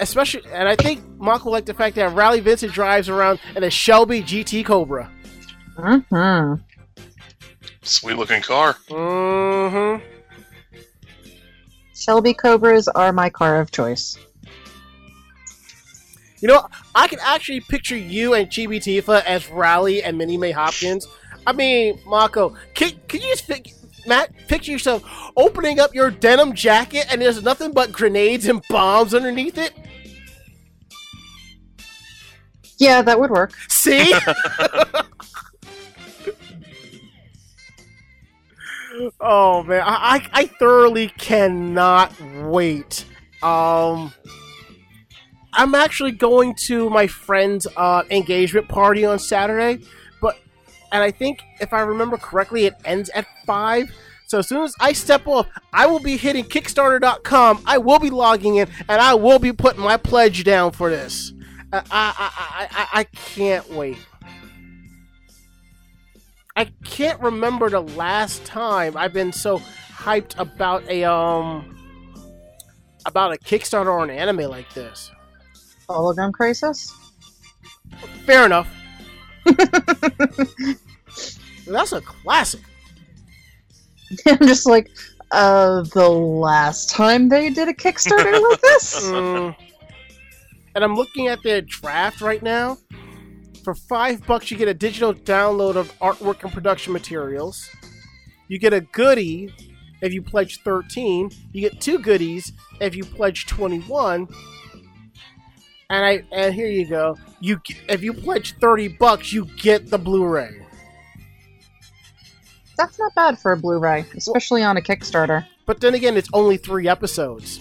[0.00, 3.62] especially, and I think Mark will like the fact that Rally Vincent drives around in
[3.62, 5.10] a Shelby GT Cobra.
[5.76, 6.54] hmm
[7.82, 8.74] Sweet looking car.
[8.88, 10.04] Mm-hmm.
[11.94, 14.18] Shelby Cobras are my car of choice.
[16.40, 20.52] You know, I can actually picture you and Chibi Tifa as Rally and Minnie Mae
[20.52, 21.06] Hopkins.
[21.46, 23.72] I mean, Mako, can, can you just pic-
[24.08, 25.04] Matt picture yourself
[25.36, 29.74] opening up your denim jacket and there's nothing but grenades and bombs underneath it?
[32.78, 33.52] Yeah, that would work.
[33.68, 34.14] See?
[39.20, 43.04] oh man, I, I I thoroughly cannot wait.
[43.42, 44.12] Um,
[45.52, 49.86] I'm actually going to my friend's uh, engagement party on Saturday, but
[50.92, 53.90] and I think if I remember correctly, it ends at five.
[54.26, 57.62] So as soon as I step off, I will be hitting Kickstarter.com.
[57.66, 61.32] I will be logging in, and I will be putting my pledge down for this.
[61.72, 63.98] I I I I, I can't wait.
[66.56, 71.76] I can't remember the last time I've been so hyped about a um
[73.06, 75.10] about a Kickstarter or an anime like this.
[75.88, 76.92] Hologram Crisis.
[78.26, 78.68] Fair enough.
[81.66, 82.60] That's a classic.
[84.26, 84.90] I'm just like,
[85.30, 89.04] uh, the last time they did a Kickstarter like this.
[89.04, 89.56] Mm.
[90.74, 92.78] And I'm looking at their draft right now.
[93.64, 97.68] For five bucks, you get a digital download of artwork and production materials.
[98.46, 99.52] You get a goodie
[100.00, 101.30] if you pledge 13.
[101.52, 104.28] You get two goodies if you pledge 21.
[105.90, 107.16] And I and here you go.
[107.40, 110.50] You if you pledge 30 bucks, you get the Blu-ray.
[112.76, 115.46] That's not bad for a Blu-ray, especially on a Kickstarter.
[115.66, 117.58] But then again, it's only three episodes.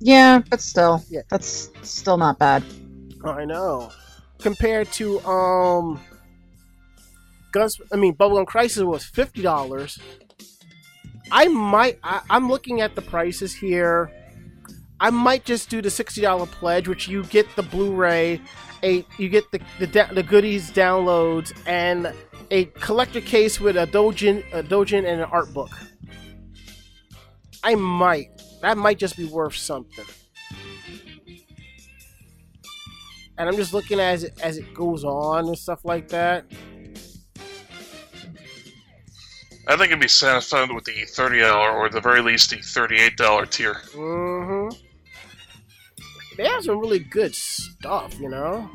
[0.00, 1.20] Yeah, but still, Yeah.
[1.28, 2.64] that's still not bad.
[3.24, 3.92] I know.
[4.38, 6.00] Compared to um
[7.52, 9.98] Guns I mean Bubblegum Crisis was fifty dollars.
[11.30, 14.10] I might I, I'm looking at the prices here.
[15.02, 18.40] I might just do the sixty dollar pledge, which you get the Blu-ray,
[18.82, 22.14] a you get the the, the goodies downloads, and
[22.52, 25.70] a collector case with a dojin a dojin and an art book.
[27.64, 28.28] I might
[28.62, 30.06] that might just be worth something.
[33.38, 36.44] and I'm just looking as it as it goes on and stuff like that.
[39.66, 42.58] I think it'd be satisfied with the thirty dollar, or at the very least the
[42.58, 43.74] thirty-eight dollar tier.
[43.94, 44.91] Mm-hmm.
[46.36, 48.70] They have some really good stuff, you know.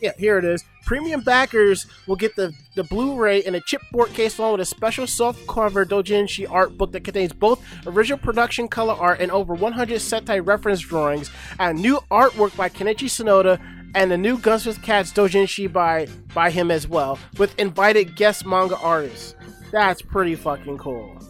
[0.00, 0.62] Yeah, here it is.
[0.84, 5.06] Premium backers will get the, the Blu-ray in a chipboard case along with a special
[5.06, 10.40] soft-cover doujinshi art book that contains both original production color art and over 100 settei
[10.40, 13.58] reference drawings, and new artwork by Kenichi Sonoda,
[13.94, 18.76] and the new Gunsmith Cats doujinshi by by him as well, with invited guest manga
[18.76, 19.34] artists.
[19.72, 21.23] That's pretty fucking cool.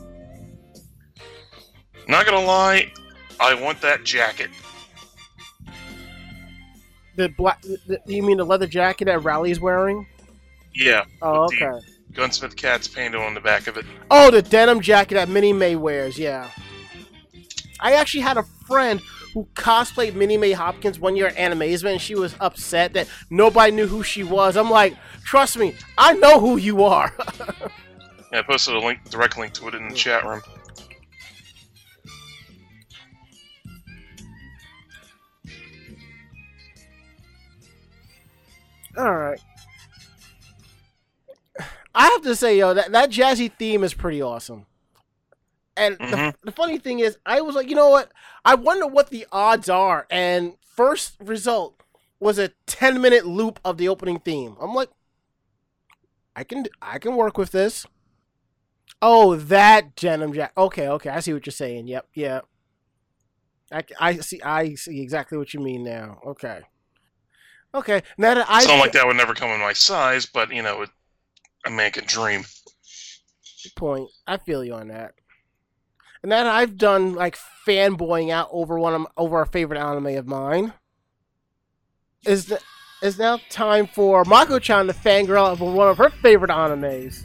[2.09, 2.93] Not gonna lie,
[3.41, 4.51] I want that jacket.
[7.17, 10.07] The black, the, you mean the leather jacket that Rally's wearing?
[10.75, 11.79] Yeah, Oh, okay.
[12.13, 13.85] Gunsmith Cat's painted on the back of it.
[14.11, 16.19] Oh, the denim jacket that Minnie May wears.
[16.19, 16.49] Yeah.
[17.81, 19.01] I actually had a friend
[19.33, 23.73] who cosplayed Minnie May Hopkins one year at Animazement, and she was upset that nobody
[23.73, 24.57] knew who she was.
[24.57, 27.13] I'm like, trust me, I know who you are.
[28.33, 30.41] Yeah, I posted a link, direct link to it in the chat room.
[38.97, 39.41] All right.
[41.95, 44.67] I have to say, yo, that, that jazzy theme is pretty awesome.
[45.77, 46.35] And the, Mhm.
[46.43, 48.11] the funny thing is, I was like, you know what?
[48.45, 50.07] I wonder what the odds are.
[50.11, 51.81] And first result
[52.21, 54.57] was a 10 minute loop of the opening theme.
[54.61, 54.91] I'm like,
[56.37, 57.87] I can I can work with this.
[59.01, 60.53] Oh, that denim jack.
[60.57, 61.87] Okay, okay, I see what you're saying.
[61.87, 62.41] Yep, yeah.
[63.71, 66.21] I, I see I see exactly what you mean now.
[66.27, 66.63] Okay.
[67.75, 70.63] Okay, now that I Something like that would never come in my size, but you
[70.63, 70.91] know, it,
[71.67, 72.45] a man can dream.
[73.75, 74.09] point.
[74.27, 75.15] I feel you on that.
[76.23, 77.37] And then I've done like
[77.67, 80.73] fanboying out over one of over a favorite anime of mine.
[82.25, 82.61] Is the,
[83.03, 87.23] is now time for Mako-chan to fangirl over one of her favorite animes.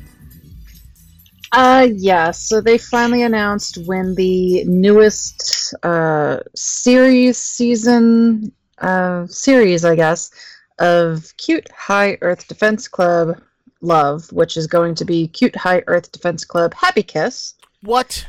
[1.51, 2.31] Uh, yeah.
[2.31, 8.51] So they finally announced when the newest uh, series season
[8.81, 10.31] uh, series, I guess,
[10.79, 13.41] of Cute High Earth Defense Club
[13.81, 17.55] Love, which is going to be Cute High Earth Defense Club Happy Kiss.
[17.81, 18.25] What?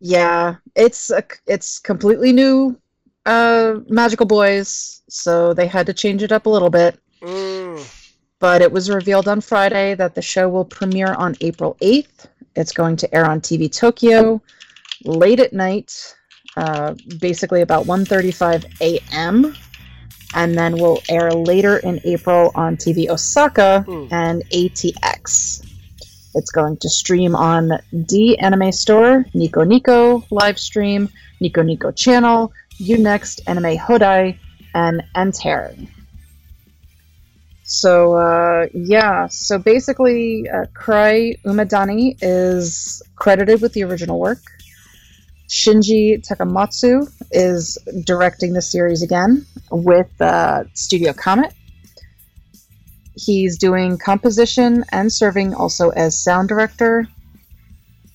[0.00, 2.78] Yeah, it's a, it's completely new
[3.26, 6.98] uh, magical boys, so they had to change it up a little bit.
[7.22, 7.82] Mm.
[8.38, 12.26] But it was revealed on Friday that the show will premiere on April 8th.
[12.56, 14.42] It's going to air on TV Tokyo
[15.04, 16.14] late at night,
[16.56, 19.54] uh, basically about 1:35 a.m.
[20.34, 24.06] And then will air later in April on TV Osaka Hmm.
[24.10, 25.64] and ATX.
[26.34, 31.08] It's going to stream on D Anime Store, Nico Nico live stream,
[31.40, 34.36] Nico Nico channel, Unext, Anime Hodai,
[34.74, 35.74] and Enter.
[37.62, 44.38] So uh, yeah, so basically, uh, Kurari Umatani is credited with the original work.
[45.48, 51.52] Shinji Takamatsu is directing the series again with uh, Studio Comet.
[53.14, 57.06] he's doing composition and serving also as sound director.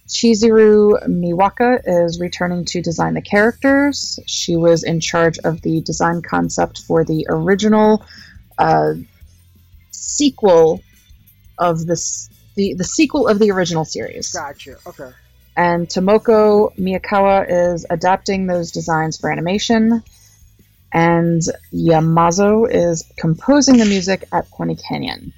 [0.07, 4.19] Chizuru Miyawaki is returning to design the characters.
[4.25, 8.03] She was in charge of the design concept for the original
[8.57, 8.93] uh,
[9.91, 10.82] sequel
[11.59, 14.32] of this the, the sequel of the original series.
[14.32, 14.77] Gotcha.
[14.88, 15.11] Okay.
[15.60, 20.01] And Tomoko Miyakawa is adapting those designs for animation.
[20.93, 21.41] And
[21.74, 25.34] Yamazo is composing the music at Pony Canyon.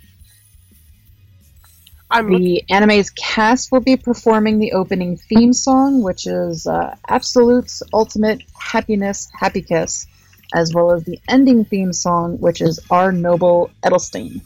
[2.11, 7.81] I'm The anime's cast will be performing the opening theme song, which is uh, Absolute's
[7.91, 10.05] Ultimate Happiness Happy Kiss,
[10.53, 14.41] as well as the ending theme song, which is Our Noble Edelstein,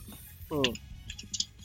[0.50, 0.78] Mm.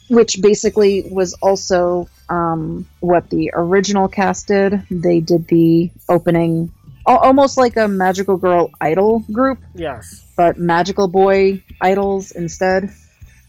[0.09, 4.83] which basically was also um, what the original cast did.
[4.91, 6.73] They did the opening,
[7.05, 10.25] almost like a Magical Girl Idol group, yes.
[10.37, 12.91] but Magical Boy Idols instead.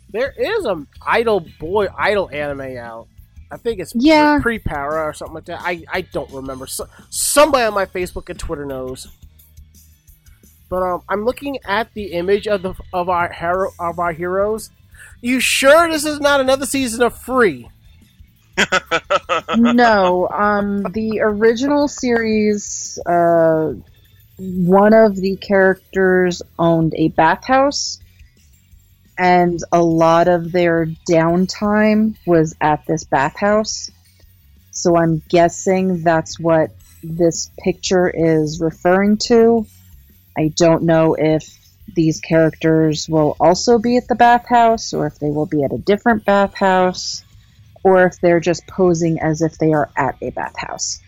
[0.09, 3.07] There is a idol boy idol anime out.
[3.49, 4.39] I think it's Yeah.
[4.41, 5.61] PriPara or something like that.
[5.63, 6.67] I, I don't remember.
[6.67, 9.07] So, somebody on my Facebook and Twitter knows.
[10.69, 14.69] But um, I'm looking at the image of the of our hero of our heroes.
[15.21, 17.69] You sure this is not another season of Free?
[19.57, 23.73] No, um, the original series, uh,
[24.37, 27.99] one of the characters owned a bathhouse,
[29.17, 33.89] and a lot of their downtime was at this bathhouse.
[34.71, 36.71] So I'm guessing that's what
[37.03, 39.65] this picture is referring to.
[40.37, 41.57] I don't know if
[41.93, 45.77] these characters will also be at the bathhouse or if they will be at a
[45.77, 47.23] different bathhouse
[47.83, 50.99] or if they're just posing as if they are at a bathhouse.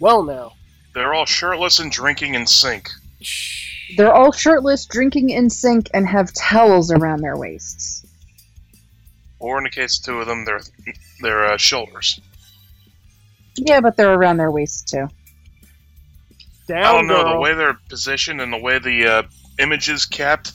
[0.00, 0.52] Well, now.
[0.94, 2.90] They're all shirtless and drinking in sync.
[3.96, 8.04] They're all shirtless, drinking in sync, and have towels around their waists.
[9.38, 10.60] Or in the case of two of them, their
[11.20, 12.20] their uh, shoulders.
[13.56, 15.08] Yeah, but they're around their waists too.
[16.68, 17.34] Down, I don't know girl.
[17.34, 19.22] the way they're positioned and the way the uh,
[19.58, 20.52] image is capped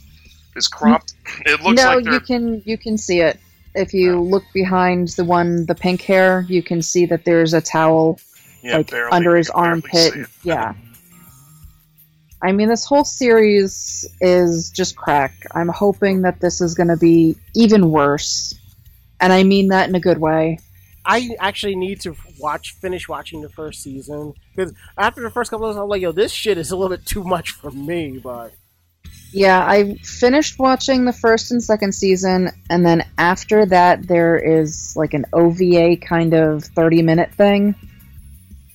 [0.57, 1.13] is cropped.
[1.45, 3.39] It looks no, like they're you can you can see it
[3.75, 6.45] if you look behind the one the pink hair.
[6.47, 8.19] You can see that there's a towel
[8.63, 10.13] yeah, like barely- under his armpit.
[10.43, 10.73] Yeah.
[12.41, 15.33] I mean, this whole series is just crack.
[15.55, 18.53] I'm hoping that this is going to be even worse.
[19.19, 20.59] And I mean that in a good way.
[21.03, 25.65] I actually need to watch, finish watching the first season because after the first couple
[25.65, 28.19] of, episodes, I'm like, yo, this shit is a little bit too much for me.
[28.19, 28.53] But
[29.31, 34.95] Yeah, I finished watching the first and second season, and then after that, there is
[34.95, 37.75] like an OVA kind of 30 minute thing.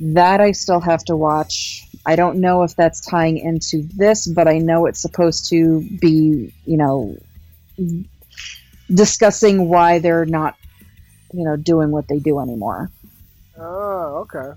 [0.00, 1.86] That I still have to watch.
[2.04, 6.52] I don't know if that's tying into this, but I know it's supposed to be,
[6.66, 7.16] you know,
[8.92, 10.56] discussing why they're not,
[11.32, 12.90] you know, doing what they do anymore.
[13.56, 14.52] oh, okay.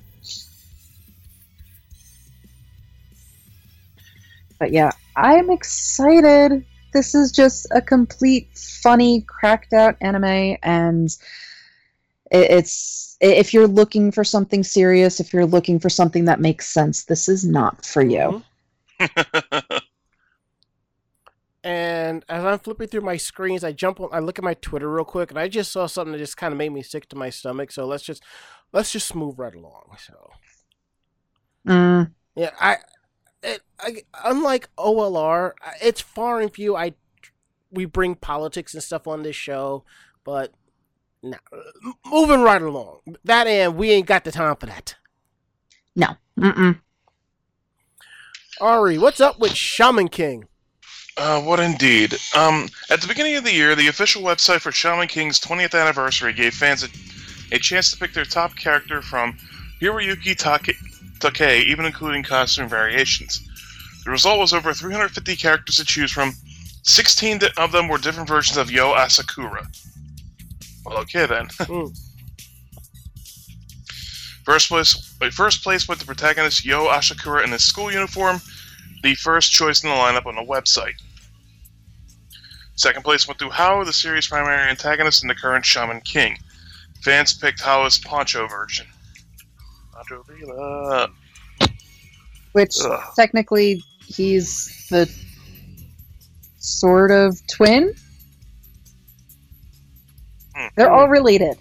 [4.60, 6.66] But yeah, I'm excited.
[6.93, 11.10] This is just a complete funny, cracked out anime, and
[12.32, 17.06] it's if you're looking for something serious, if you're looking for something that makes sense,
[17.06, 18.36] this is not for you.
[18.99, 18.99] Mhm.
[21.64, 24.89] And as I'm flipping through my screens, I jump on, I look at my Twitter
[24.91, 27.16] real quick, and I just saw something that just kind of made me sick to
[27.16, 27.72] my stomach.
[27.72, 28.24] So let's just
[28.72, 29.97] let's just move right along.
[29.97, 30.32] So
[31.68, 32.78] Mm, yeah, I,
[33.46, 36.76] it, I unlike OLR, it's far and few.
[36.76, 36.93] I
[37.72, 39.84] we bring politics and stuff on this show,
[40.24, 40.52] but
[41.22, 41.38] no,
[42.06, 43.00] moving right along.
[43.24, 44.96] That and we ain't got the time for that.
[45.96, 46.18] no.
[46.39, 46.80] Mm-mm.
[48.60, 50.48] Ari, what's up with Shaman King?
[51.18, 52.14] Uh, what indeed?
[52.36, 56.34] Um, at the beginning of the year, the official website for Shaman King's 20th anniversary
[56.34, 56.89] gave fans a,
[57.56, 59.38] a chance to pick their top character from
[59.82, 60.76] Hiroyuki Take,
[61.26, 63.41] Takei, even including costume variations.
[64.03, 66.34] The result was over 350 characters to choose from.
[66.84, 69.65] 16 of them were different versions of Yo Asakura.
[70.86, 71.47] Well, okay then.
[71.65, 71.97] Mm.
[74.43, 78.39] First place, wait, first place went the protagonist Yo Asakura in his school uniform,
[79.01, 80.93] the first choice in the lineup on the website.
[82.76, 86.38] Second place went to Hao, the series' primary antagonist and the current Shaman King.
[87.01, 88.86] Fans picked Hao's poncho version.
[90.10, 91.10] Vila.
[92.53, 93.14] Which Ugh.
[93.16, 95.12] technically he's the
[96.58, 97.93] sort of twin.
[100.56, 100.68] Hmm.
[100.76, 101.58] They're all related.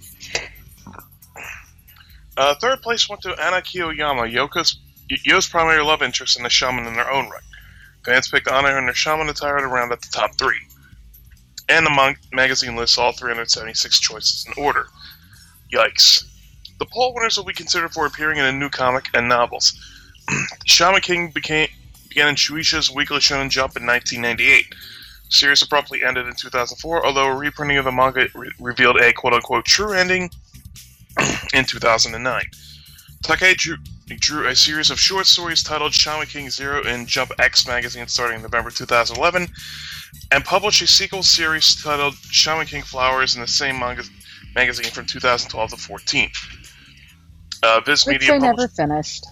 [2.37, 4.79] Uh, third place went to Anna Kyoyama, Yoko's,
[5.09, 7.43] Yo's primary love interest and a shaman in their own right.
[8.05, 10.59] Fans picked Anna and their shaman attire to round out the top three.
[11.69, 14.87] And the mon- magazine lists all 376 choices in order.
[15.73, 16.25] Yikes.
[16.79, 19.79] The poll winners will be considered for appearing in a new comic and novels.
[20.67, 21.69] Shaman King became
[22.09, 24.71] began in Shueisha's Weekly Shonen Jump in 1998.
[24.71, 24.77] The
[25.35, 29.65] series abruptly ended in 2004, although a reprinting of the manga re- revealed a quote-unquote
[29.65, 30.31] true ending
[31.55, 32.45] in 2009.
[33.25, 33.77] Takei drew,
[34.21, 38.37] drew a series of short stories titled Shaman King Zero in Jump X magazine starting
[38.37, 39.49] in November 2011,
[40.31, 44.05] and published a sequel series titled Shaman King Flowers in the same manga
[44.55, 46.31] magazine from 2012 to 14.
[47.65, 49.25] Uh, Viz Which Media I published- never finished.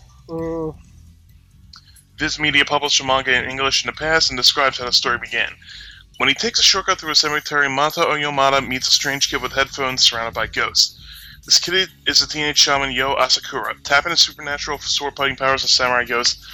[2.18, 5.18] Viz Media published a manga in English in the past and describes how the story
[5.18, 5.52] began.
[6.16, 9.52] When he takes a shortcut through a cemetery, Manta Oyamada meets a strange kid with
[9.52, 10.98] headphones surrounded by ghosts.
[11.44, 13.74] This kid is the teenage shaman Yo Asakura.
[13.82, 16.46] Tapping his supernatural sword fighting powers of samurai ghosts,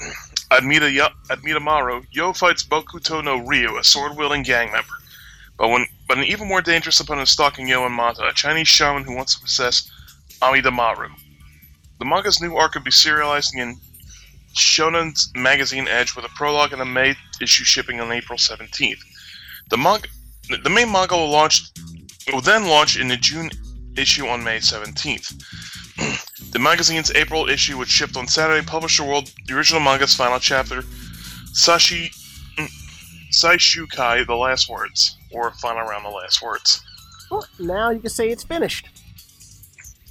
[0.50, 0.90] Admita,
[1.28, 4.94] Admita Maru, Yo fights Bokuto no Ryu, a sword wielding gang member.
[5.56, 8.66] But when but an even more dangerous opponent is stalking Yo and Manta, a Chinese
[8.66, 9.88] shaman who wants to possess
[10.42, 11.08] Amida Maru.
[11.98, 13.76] The manga's new arc will be serializing in
[14.56, 19.00] Shonen's Magazine Edge with a prologue and a May issue shipping on April 17th.
[19.68, 20.08] The manga,
[20.64, 21.70] the main manga will launch
[22.32, 23.50] will then launch in the June
[23.96, 25.34] issue on May 17th.
[26.52, 30.38] the magazine's April issue, which shipped on Saturday, published the world the original manga's final
[30.38, 30.82] chapter,
[31.52, 32.10] Sashi
[32.56, 32.68] mm,
[33.32, 36.82] Saishukai, the last words, or final round, the last words.
[37.30, 38.88] well, now you can say it's finished.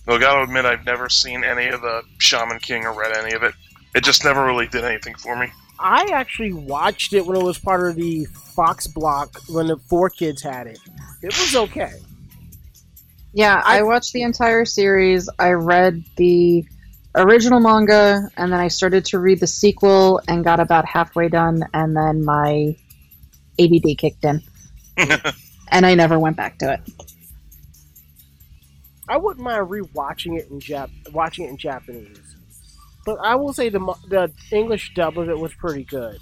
[0.10, 3.36] Though I gotta admit, I've never seen any of the Shaman King or read any
[3.36, 3.54] of it.
[3.94, 5.50] It just never really did anything for me.
[5.80, 10.10] I actually watched it when it was part of the Fox block when the four
[10.10, 10.80] kids had it.
[11.22, 11.92] It was okay.
[13.34, 15.30] Yeah, I- I watched the entire series.
[15.38, 16.66] I read the
[17.14, 21.62] original manga, and then I started to read the sequel and got about halfway done,
[21.76, 22.76] and then my
[23.60, 24.42] ADD kicked in,
[24.98, 26.82] and I never went back to it.
[29.10, 32.36] I wouldn't mind rewatching it in Jap, watching it in Japanese.
[33.06, 36.20] But I will say the the English dub of it was pretty good.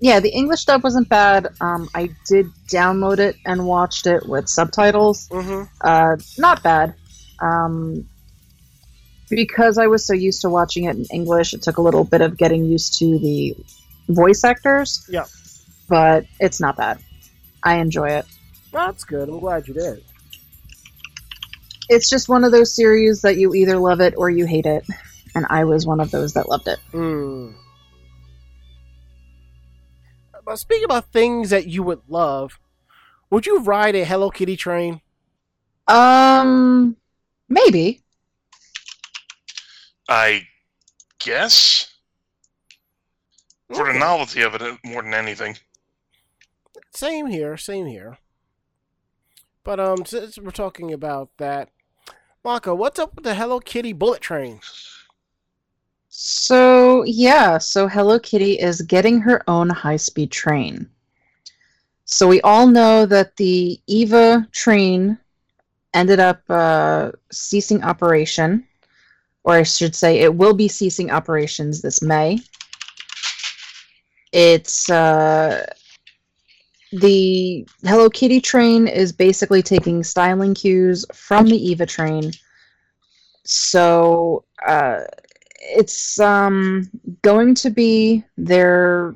[0.00, 1.46] Yeah, the English dub wasn't bad.
[1.60, 5.28] Um, I did download it and watched it with subtitles.
[5.28, 5.62] Mm-hmm.
[5.80, 6.94] Uh, not bad.
[7.38, 8.08] Um,
[9.30, 12.20] because I was so used to watching it in English, it took a little bit
[12.20, 13.54] of getting used to the
[14.08, 15.06] voice actors.
[15.08, 15.26] Yeah.
[15.88, 16.98] But it's not bad.
[17.62, 18.26] I enjoy it.
[18.72, 19.28] That's good.
[19.28, 20.02] I'm glad you did.
[21.92, 24.86] It's just one of those series that you either love it or you hate it.
[25.34, 26.78] And I was one of those that loved it.
[26.90, 27.52] Hmm.
[30.44, 32.58] But speaking about things that you would love,
[33.30, 35.00] would you ride a Hello Kitty train?
[35.86, 36.96] Um,
[37.48, 38.00] maybe.
[40.08, 40.46] I
[41.18, 41.92] guess
[43.72, 45.56] for the novelty of it uh, more than anything.
[46.94, 48.18] Same here, same here.
[49.64, 51.70] But um, since we're talking about that,
[52.44, 54.58] Mako, what's up with the Hello Kitty bullet train?
[56.08, 60.88] So, yeah, so Hello Kitty is getting her own high speed train.
[62.04, 65.18] So, we all know that the EVA train
[65.94, 68.66] ended up uh, ceasing operation,
[69.44, 72.40] or I should say, it will be ceasing operations this May.
[74.32, 75.72] It's uh,
[76.92, 82.32] the Hello Kitty train is basically taking styling cues from the EVA train.
[83.44, 85.00] So, uh,
[85.62, 86.90] it's um
[87.22, 89.14] going to be their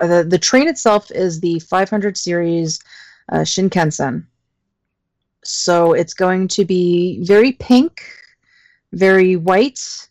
[0.00, 2.80] uh, the the train itself is the 500 series
[3.30, 4.26] uh, Shinkansen.
[5.44, 8.00] So it's going to be very pink,
[8.92, 10.08] very white,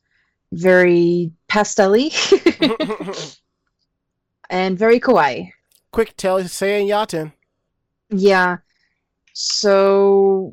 [0.51, 2.11] very pastelly,
[4.49, 5.51] and very kawaii.
[5.91, 7.33] Quick tell Say saying Yaten.
[8.09, 8.57] Yeah.
[9.33, 10.51] So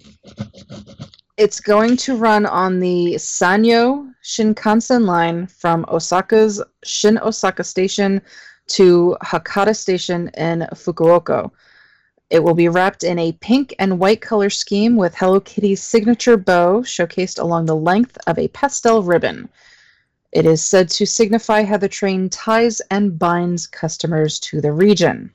[1.36, 8.20] it's going to run on the Sanyo Shinkansen line from Osaka's Shin Osaka Station
[8.68, 11.50] to Hakata Station in Fukuoka.
[12.30, 16.36] It will be wrapped in a pink and white color scheme with Hello Kitty's signature
[16.36, 19.48] bow showcased along the length of a pastel ribbon.
[20.32, 25.32] It is said to signify how the train ties and binds customers to the region.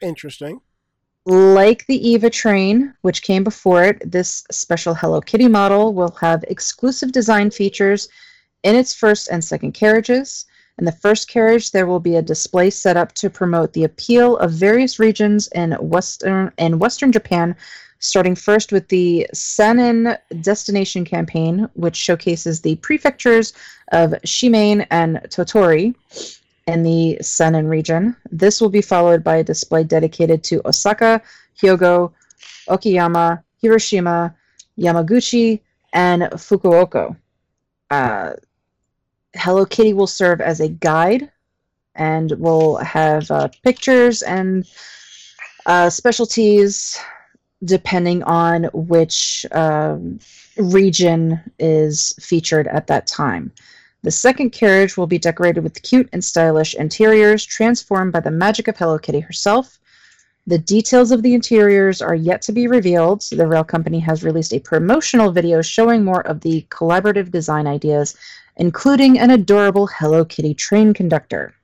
[0.00, 0.60] Interesting.
[1.24, 6.44] Like the EVA train, which came before it, this special Hello Kitty model will have
[6.48, 8.08] exclusive design features
[8.64, 10.46] in its first and second carriages.
[10.78, 14.36] In the first carriage, there will be a display set up to promote the appeal
[14.38, 17.54] of various regions in Western in Western Japan,
[18.02, 23.52] starting first with the Sanin Destination campaign, which showcases the prefectures
[23.92, 25.94] of Shimane and Tottori
[26.66, 28.16] in the Sanin region.
[28.30, 31.22] This will be followed by a display dedicated to Osaka,
[31.60, 32.12] Hyogo,
[32.68, 34.34] Okayama, Hiroshima,
[34.76, 35.60] Yamaguchi,
[35.92, 37.16] and Fukuoka.
[37.88, 38.32] Uh,
[39.34, 41.30] Hello Kitty will serve as a guide
[41.94, 44.66] and we'll have uh, pictures and
[45.66, 46.98] uh, specialties
[47.64, 50.18] depending on which um,
[50.56, 53.52] region is featured at that time.
[54.02, 58.66] The second carriage will be decorated with cute and stylish interiors transformed by the magic
[58.66, 59.78] of Hello Kitty herself.
[60.48, 63.22] The details of the interiors are yet to be revealed.
[63.30, 68.16] The rail company has released a promotional video showing more of the collaborative design ideas,
[68.56, 71.54] including an adorable Hello Kitty train conductor.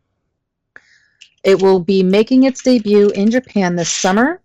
[1.43, 4.41] It will be making its debut in Japan this summer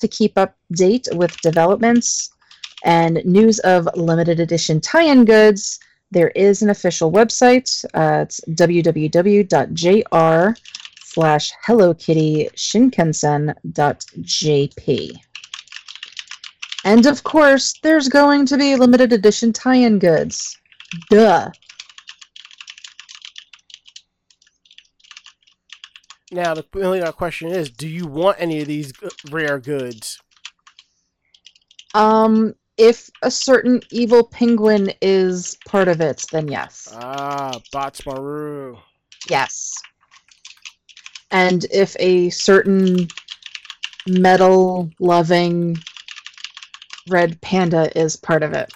[0.00, 2.30] to keep up date with developments
[2.84, 5.78] and news of limited edition tie-in goods.
[6.10, 7.84] There is an official website.
[7.94, 9.48] Uh, it's www.jr
[11.02, 13.56] slash Hello Kitty Shinkansen.jp.
[16.84, 20.56] And of course, there's going to be limited edition tie-in goods.
[21.10, 21.50] Duh.
[26.30, 28.92] Now the million dollar question is: Do you want any of these
[29.30, 30.18] rare goods?
[31.94, 36.88] Um, if a certain evil penguin is part of it, then yes.
[36.94, 38.76] Ah, Badtz-Maru.
[39.28, 39.74] Yes.
[41.30, 43.08] And if a certain
[44.06, 45.76] metal loving
[47.08, 48.72] red panda is part of it,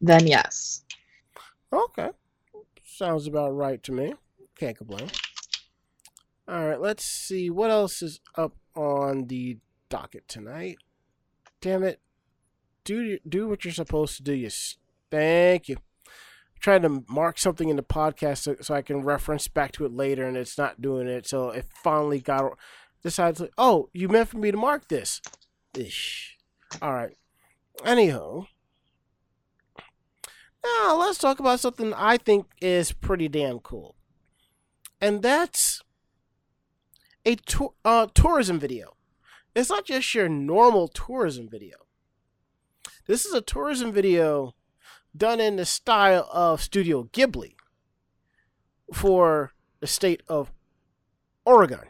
[0.00, 0.82] then yes.
[1.72, 2.08] Okay,
[2.84, 4.14] sounds about right to me.
[4.56, 5.08] Can't complain.
[6.48, 9.58] All right, let's see what else is up on the
[9.90, 10.78] docket tonight.
[11.60, 12.00] Damn it!
[12.84, 14.32] Do do what you're supposed to do.
[14.32, 14.48] You.
[15.10, 15.76] Thank you.
[16.58, 19.92] trying to mark something in the podcast so, so I can reference back to it
[19.92, 21.26] later, and it's not doing it.
[21.26, 22.56] So it finally got
[23.02, 25.20] decides oh, you meant for me to mark this.
[25.76, 26.38] Ish.
[26.80, 27.16] All right.
[27.84, 28.46] Anyhow,
[30.64, 33.96] now let's talk about something I think is pretty damn cool,
[34.98, 35.82] and that's
[37.28, 37.36] a
[37.84, 38.96] uh, tourism video.
[39.54, 41.76] It's not just your normal tourism video.
[43.06, 44.54] This is a tourism video
[45.16, 47.54] done in the style of Studio Ghibli
[48.94, 50.52] for the state of
[51.44, 51.80] Oregon.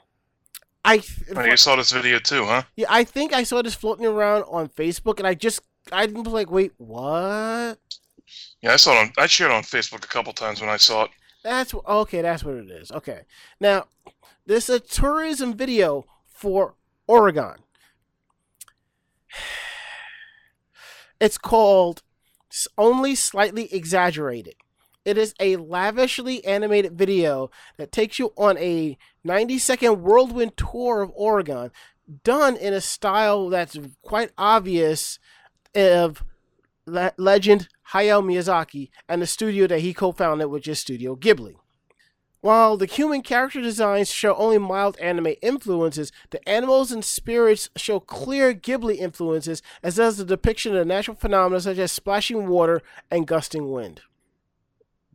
[0.85, 2.63] I th- Oh, you saw this video too, huh?
[2.77, 5.61] yeah, I think I saw this floating around on Facebook, and I just
[5.93, 7.79] I was like, wait, what?
[8.63, 9.13] Yeah, I saw it on.
[9.19, 11.11] I shared it on Facebook a couple times when I saw it.
[11.43, 12.23] That's okay.
[12.23, 12.91] That's what it is.
[12.91, 13.23] Okay,
[13.61, 13.87] now
[14.47, 16.75] this is a tourism video for
[17.07, 17.57] Oregon.
[21.21, 22.05] It's called
[22.77, 24.55] Only Slightly Exaggerated.
[25.05, 31.03] It is a lavishly animated video that takes you on a 90 second whirlwind tour
[31.03, 31.73] of Oregon,
[32.23, 35.19] done in a style that's quite obvious
[35.75, 36.23] of
[36.87, 41.57] le- legend Hayao Miyazaki and the studio that he co-founded, which is Studio Ghibli.
[42.41, 47.99] While the human character designs show only mild anime influences, the animals and spirits show
[47.99, 52.81] clear Ghibli influences, as does the depiction of natural phenomena such as splashing water
[53.11, 54.03] and gusting wind.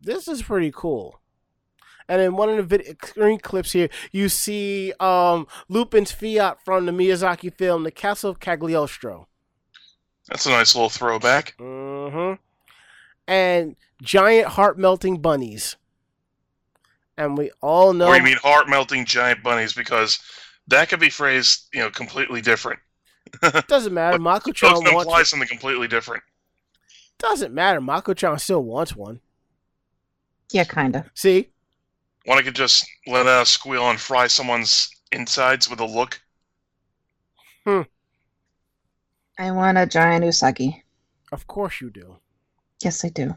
[0.01, 1.21] This is pretty cool.
[2.09, 6.85] And in one of the video screen clips here, you see um, Lupin's Fiat from
[6.85, 9.29] the Miyazaki film The Castle of Cagliostro.
[10.27, 11.55] That's a nice little throwback.
[11.57, 12.33] Mm-hmm.
[13.27, 15.75] And giant heart melting bunnies.
[17.17, 19.73] And we all know Or you mean heart melting giant bunnies?
[19.73, 20.19] Because
[20.67, 22.79] that could be phrased, you know, completely different.
[23.67, 24.17] doesn't matter.
[24.17, 26.23] Those Mako-chan can wants imply something completely different.
[27.19, 27.81] doesn't matter.
[27.81, 29.19] Mako-chan still wants one.
[30.51, 31.09] Yeah, kinda.
[31.13, 31.49] See?
[32.25, 36.21] One I could just let out a squeal and fry someone's insides with a look.
[37.65, 37.81] Hmm.
[39.37, 40.83] I want a giant usagi.
[41.31, 42.17] Of course you do.
[42.83, 43.35] Yes, I do.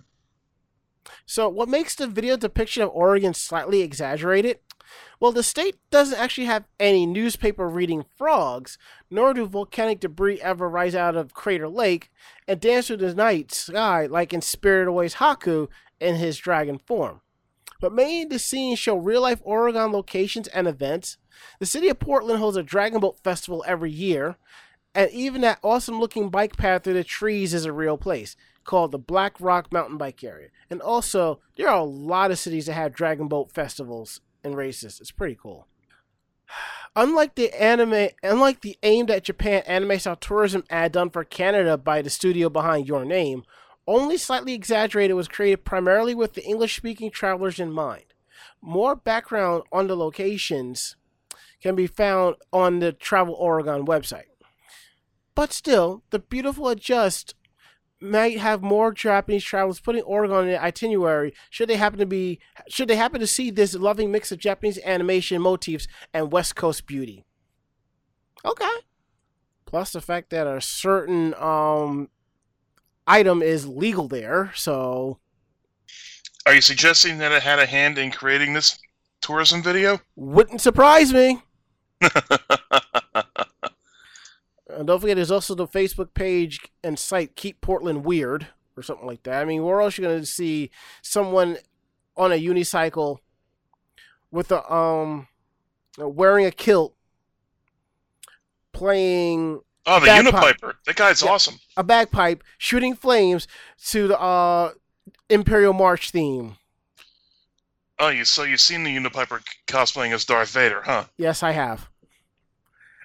[1.24, 4.58] So, what makes the video depiction of Oregon slightly exaggerated?
[5.18, 8.78] Well, the state doesn't actually have any newspaper reading frogs,
[9.10, 12.10] nor do volcanic debris ever rise out of Crater Lake
[12.46, 15.68] and dance through the night sky like in Spirit Away's Haku
[16.00, 17.20] in his dragon form.
[17.80, 21.18] But many of the scenes show real life Oregon locations and events.
[21.58, 24.36] The city of Portland holds a Dragon Boat Festival every year,
[24.94, 28.36] and even that awesome looking bike path through the trees is a real place
[28.66, 30.48] called the Black Rock Mountain Bike Area.
[30.68, 35.00] And also, there are a lot of cities that have Dragon Boat festivals and races.
[35.00, 35.66] It's pretty cool.
[36.96, 41.76] Unlike the anime, unlike the aimed at Japan anime style tourism ad done for Canada
[41.76, 43.42] by the studio behind Your Name,
[43.86, 48.04] only slightly exaggerated was created primarily with the English speaking travelers in mind.
[48.62, 50.96] More background on the locations
[51.62, 54.24] can be found on the Travel Oregon website.
[55.34, 57.34] But still, the beautiful adjust
[58.06, 62.38] might have more Japanese travelers putting Oregon in the itinerary should they happen to be
[62.68, 66.86] should they happen to see this loving mix of Japanese animation motifs and West Coast
[66.86, 67.24] beauty.
[68.44, 68.76] Okay.
[69.66, 72.08] Plus the fact that a certain um
[73.06, 75.18] item is legal there, so
[76.46, 78.78] Are you suggesting that it had a hand in creating this
[79.20, 80.00] tourism video?
[80.16, 81.42] wouldn't surprise me.
[84.76, 88.46] And don't forget, there's also the Facebook page and site Keep Portland Weird
[88.76, 89.40] or something like that.
[89.40, 90.70] I mean, where else you gonna see
[91.02, 91.56] someone
[92.16, 93.18] on a unicycle
[94.30, 95.28] with a um
[95.98, 96.94] wearing a kilt
[98.72, 100.58] playing Oh, the Bagpipe.
[100.60, 100.74] Unipiper.
[100.84, 101.30] That guy's Yeah.
[101.30, 101.60] awesome.
[101.76, 103.46] a bagpipe shooting flames
[103.88, 104.72] to the uh
[105.30, 106.56] Imperial March theme.
[107.98, 111.04] Oh, you so you've seen the Unipiper cosplaying as Darth Vader, huh?
[111.16, 111.88] Yes, I have.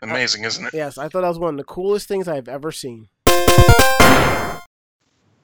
[0.01, 0.73] Amazing, isn't it?
[0.73, 3.07] Yes, I thought that was one of the coolest things I've ever seen.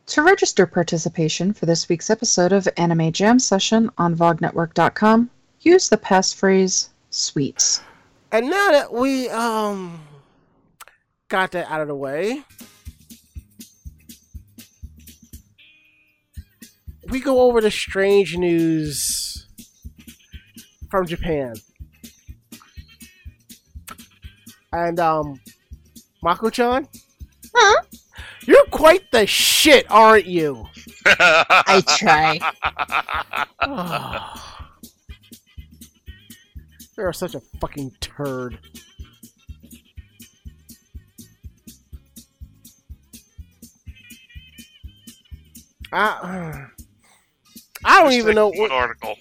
[0.07, 5.29] To register participation for this week's episode of Anime Jam Session on VogNetwork.com,
[5.61, 7.81] use the passphrase SWEETS.
[8.31, 9.99] And now that we um
[11.29, 12.41] got that out of the way,
[17.09, 19.45] we go over the strange news
[20.89, 21.55] from Japan.
[24.73, 25.39] And um
[26.23, 26.87] Mako-chan,
[27.53, 27.81] Huh?
[28.45, 30.65] you're quite the shit, aren't you?
[31.05, 32.39] I try.
[36.97, 38.57] You're such a fucking turd.
[45.91, 46.65] I,
[47.85, 49.15] I don't Just even know what article.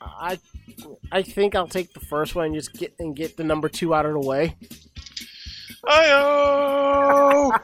[0.00, 0.38] I.
[1.12, 3.94] I think I'll take the first one and just get and get the number two
[3.94, 4.56] out of the way.
[5.86, 7.58] Ayo!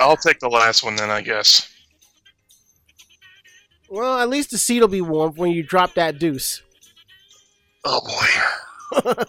[0.00, 1.70] I'll take the last one then, I guess.
[3.88, 6.62] Well, at least the seat will be warm when you drop that deuce.
[7.84, 9.02] Oh boy.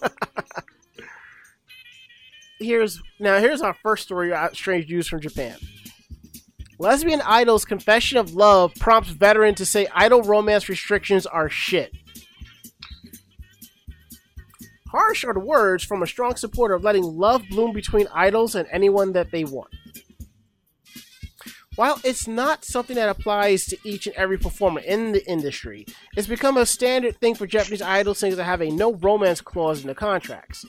[2.59, 5.57] here's now here's our first story about strange news from Japan.
[6.77, 11.91] Lesbian idol's confession of love prompts veteran to say idol romance restrictions are shit.
[14.89, 18.67] Harsh are the words from a strong supporter of letting love bloom between idols and
[18.71, 19.73] anyone that they want.
[21.75, 26.27] While it's not something that applies to each and every performer in the industry, it's
[26.27, 29.87] become a standard thing for Japanese idol singers to have a no romance clause in
[29.87, 30.65] the contracts.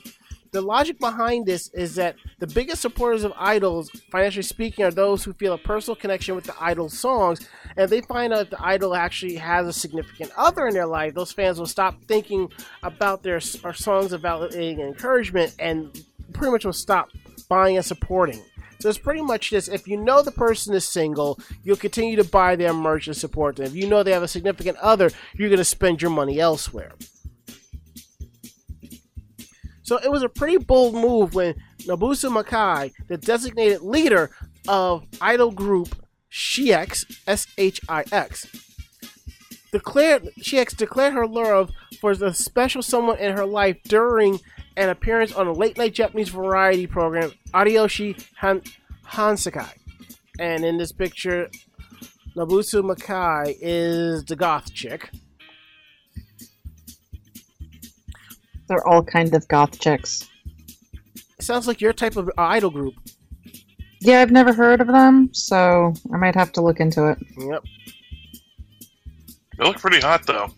[0.51, 5.23] The logic behind this is that the biggest supporters of idols, financially speaking, are those
[5.23, 7.47] who feel a personal connection with the idol's songs.
[7.75, 11.13] And if they find out the idol actually has a significant other in their life,
[11.13, 12.49] those fans will stop thinking
[12.83, 17.09] about their songs of validating encouragement and pretty much will stop
[17.49, 18.41] buying and supporting.
[18.79, 19.67] So it's pretty much this.
[19.67, 23.55] If you know the person is single, you'll continue to buy their merch and support
[23.55, 23.65] them.
[23.65, 26.93] If you know they have a significant other, you're going to spend your money elsewhere.
[29.87, 34.29] So it was a pretty bold move when Nobusu Makai, the designated leader
[34.67, 35.95] of idol group
[36.27, 38.47] Shix, S-H-I-X,
[39.71, 41.71] declared Shix declared her love
[42.01, 44.41] for the special someone in her life during
[44.75, 48.63] an appearance on a late night Japanese variety program, Ariyoshi Han-
[49.07, 49.71] Hanseikai.
[50.37, 51.49] And in this picture,
[52.35, 55.11] Nobusu Makai is the goth chick.
[58.67, 60.27] They're all kind of goth chicks.
[61.39, 62.95] Sounds like your type of idol group.
[64.01, 67.17] Yeah, I've never heard of them, so I might have to look into it.
[67.37, 67.63] Yep.
[69.57, 70.49] They look pretty hot though.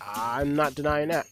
[0.00, 1.26] I'm not denying that.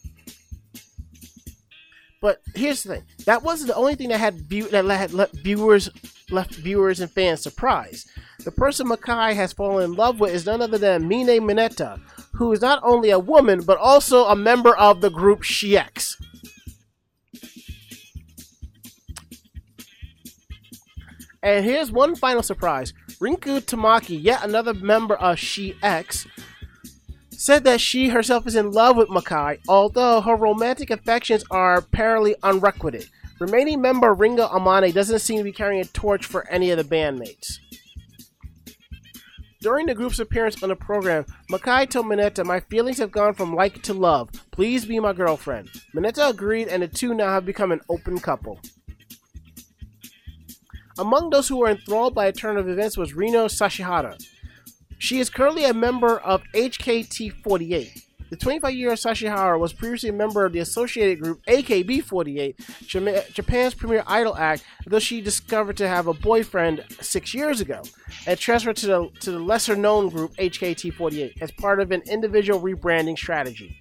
[2.21, 5.35] But here's the thing: that wasn't the only thing that had view that had left
[5.35, 5.89] viewers
[6.31, 8.09] left viewers and fans surprised.
[8.45, 12.01] The person Makai has fallen in love with is none other than Mine Mineta,
[12.35, 16.17] who is not only a woman but also a member of the group Shix.
[21.43, 26.27] And here's one final surprise: Rinku Tamaki, yet another member of She X,
[27.31, 32.35] said that she herself is in love with Makai, although her romantic affections are apparently
[32.43, 33.11] unrequited.
[33.41, 36.85] Remaining member Ringo Amane doesn't seem to be carrying a torch for any of the
[36.85, 37.59] bandmates.
[39.61, 43.55] During the group's appearance on the program, Makai told Mineta, My feelings have gone from
[43.55, 44.29] like to love.
[44.51, 45.71] Please be my girlfriend.
[45.97, 48.61] Mineta agreed, and the two now have become an open couple.
[50.99, 54.23] Among those who were enthralled by a turn of events was Rino Sashihara.
[54.99, 58.04] She is currently a member of HKT48.
[58.35, 63.75] The 25 year old Sashihara was previously a member of the associated group AKB48, Japan's
[63.75, 67.81] premier idol act, though she discovered to have a boyfriend six years ago,
[68.27, 72.61] and transferred to the, to the lesser known group HKT48 as part of an individual
[72.61, 73.79] rebranding strategy.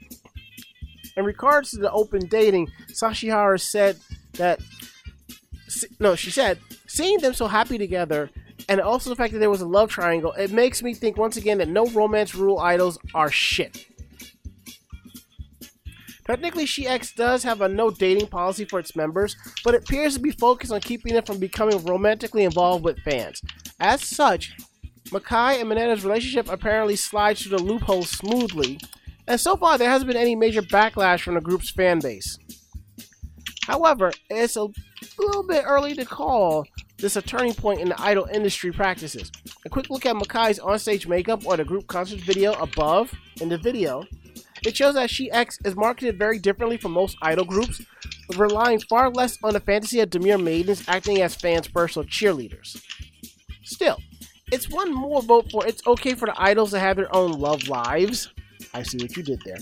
[1.17, 3.97] In regards to the open dating, Sashihara said
[4.33, 4.59] that
[5.99, 8.29] no, she said, seeing them so happy together,
[8.69, 11.37] and also the fact that there was a love triangle, it makes me think once
[11.37, 13.87] again that no romance rule idols are shit.
[16.25, 20.21] Technically, SheX does have a no dating policy for its members, but it appears to
[20.21, 23.41] be focused on keeping it from becoming romantically involved with fans.
[23.79, 24.55] As such,
[25.09, 28.79] Makai and Mineta's relationship apparently slides through the loophole smoothly,
[29.27, 32.37] and so far there hasn't been any major backlash from the group's fan base.
[33.65, 34.67] However, it's a
[35.17, 36.65] little bit early to call
[36.97, 39.31] this a turning point in the idol industry practices.
[39.65, 43.57] A quick look at Makai's onstage makeup or the group concert video above in the
[43.57, 44.03] video.
[44.65, 47.81] It shows that She X is marketed very differently from most idol groups,
[48.37, 52.81] relying far less on the fantasy of demure maidens acting as fans' personal cheerleaders.
[53.63, 53.97] Still,
[54.51, 57.67] it's one more vote for it's okay for the idols to have their own love
[57.67, 58.29] lives.
[58.73, 59.57] I see what you did there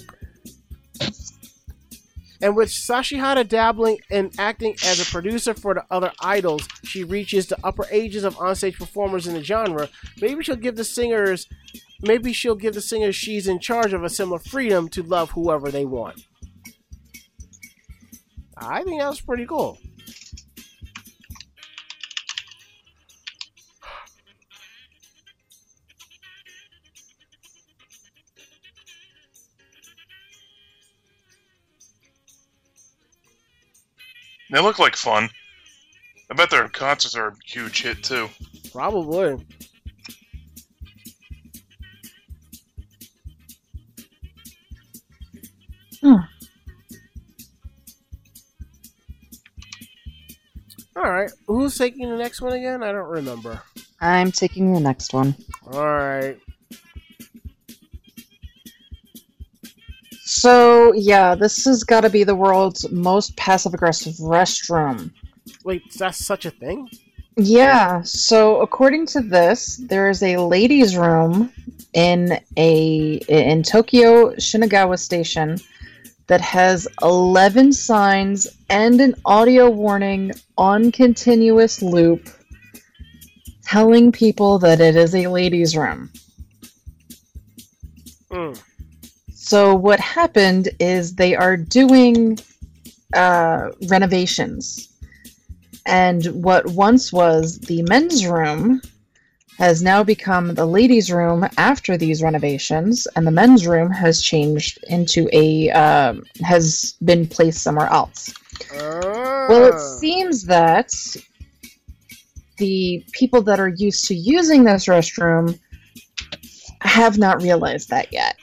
[2.42, 7.48] and with Sashihara dabbling in acting as a producer for the other idols, she reaches
[7.48, 9.90] the upper ages of onstage performers in the genre.
[10.20, 11.48] Maybe she'll give the singers,
[12.02, 15.70] maybe she'll give the singers she's in charge of a similar freedom to love whoever
[15.70, 16.26] they want.
[18.58, 19.78] I think that was pretty cool.
[34.52, 35.30] They look like fun.
[36.30, 38.30] I bet their concerts are a huge hit too.
[38.72, 39.38] Probably.
[46.02, 46.16] Hmm.
[50.96, 52.84] All right, who's taking the next one again?
[52.84, 53.62] I don't remember.
[54.02, 55.36] I'm taking the next one.
[55.72, 56.38] All right.
[60.34, 65.12] So, yeah, this has got to be the world's most passive aggressive restroom.
[65.66, 66.90] Wait, that's such a thing?
[67.36, 71.52] Yeah, so according to this, there is a ladies' room
[71.92, 75.58] in a in Tokyo Shinagawa Station
[76.28, 82.30] that has 11 signs and an audio warning on continuous loop
[83.66, 86.10] telling people that it is a ladies' room.
[88.32, 88.58] Mm.
[89.52, 92.40] So what happened is they are doing
[93.14, 94.88] uh, renovations,
[95.86, 98.82] and what once was the men's room
[99.58, 104.80] has now become the ladies' room after these renovations, and the men's room has changed
[104.88, 108.34] into a um has been placed somewhere else.
[108.72, 109.98] Well, it Ah.
[110.00, 110.94] seems that
[112.58, 115.60] the people that are used to using this restroom
[116.80, 118.38] have not realized that yet.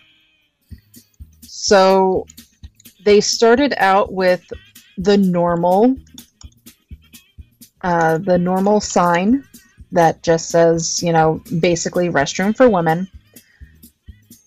[1.61, 2.25] So
[3.05, 4.45] they started out with
[4.97, 5.97] the normal
[7.83, 9.45] uh, the normal sign
[9.93, 13.09] that just says, you know, basically restroom for women.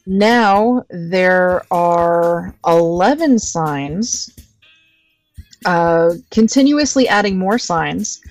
[0.05, 4.29] Now there are 11 signs,
[5.65, 8.21] uh, continuously adding more signs.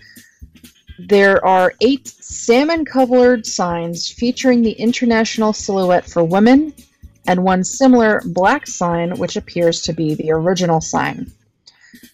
[0.99, 6.75] There are eight salmon colored signs featuring the international silhouette for women,
[7.27, 11.31] and one similar black sign, which appears to be the original sign.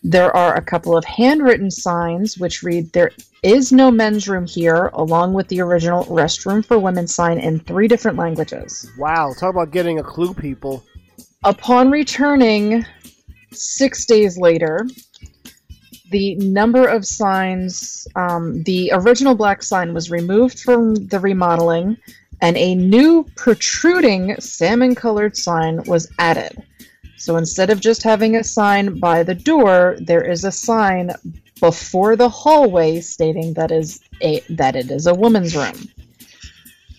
[0.02, 3.10] There are a couple of handwritten signs which read, There
[3.42, 7.88] is no men's room here, along with the original restroom for women sign in three
[7.88, 8.90] different languages.
[8.98, 10.84] Wow, talk about getting a clue, people.
[11.44, 12.84] Upon returning
[13.52, 14.86] six days later,
[16.10, 21.96] the number of signs, um, the original black sign was removed from the remodeling,
[22.40, 26.62] and a new protruding salmon colored sign was added.
[27.16, 31.12] So instead of just having a sign by the door, there is a sign
[31.60, 35.88] before the hallway stating that is a that it is a woman's room.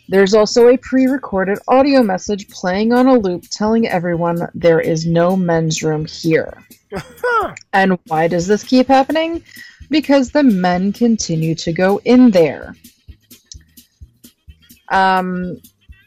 [0.10, 5.36] There's also a pre-recorded audio message playing on a loop telling everyone there is no
[5.36, 6.54] men's room here.
[7.74, 9.44] And why does this keep happening?
[9.90, 12.76] Because the men continue to go in there.
[14.90, 15.62] Um,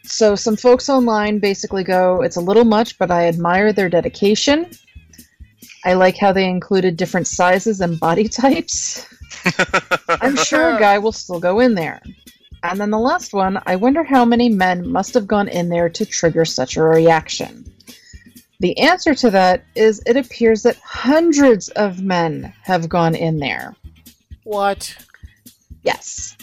[0.05, 4.71] so some folks online basically go, it's a little much, but I admire their dedication.
[5.85, 9.07] I like how they included different sizes and body types.
[10.09, 12.01] I'm sure a guy will still go in there.
[12.63, 15.89] And then the last one, I wonder how many men must have gone in there
[15.89, 17.65] to trigger such a reaction.
[18.61, 23.75] The answer to that is it appears that hundreds of men have gone in there.
[24.45, 24.95] What?
[25.83, 26.37] Yes.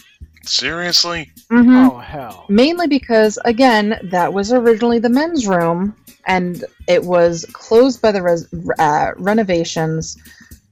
[0.47, 1.31] Seriously?
[1.51, 1.91] Mhm.
[1.91, 2.45] Oh hell.
[2.49, 5.95] Mainly because, again, that was originally the men's room,
[6.25, 8.47] and it was closed by the res-
[8.79, 10.17] uh, renovations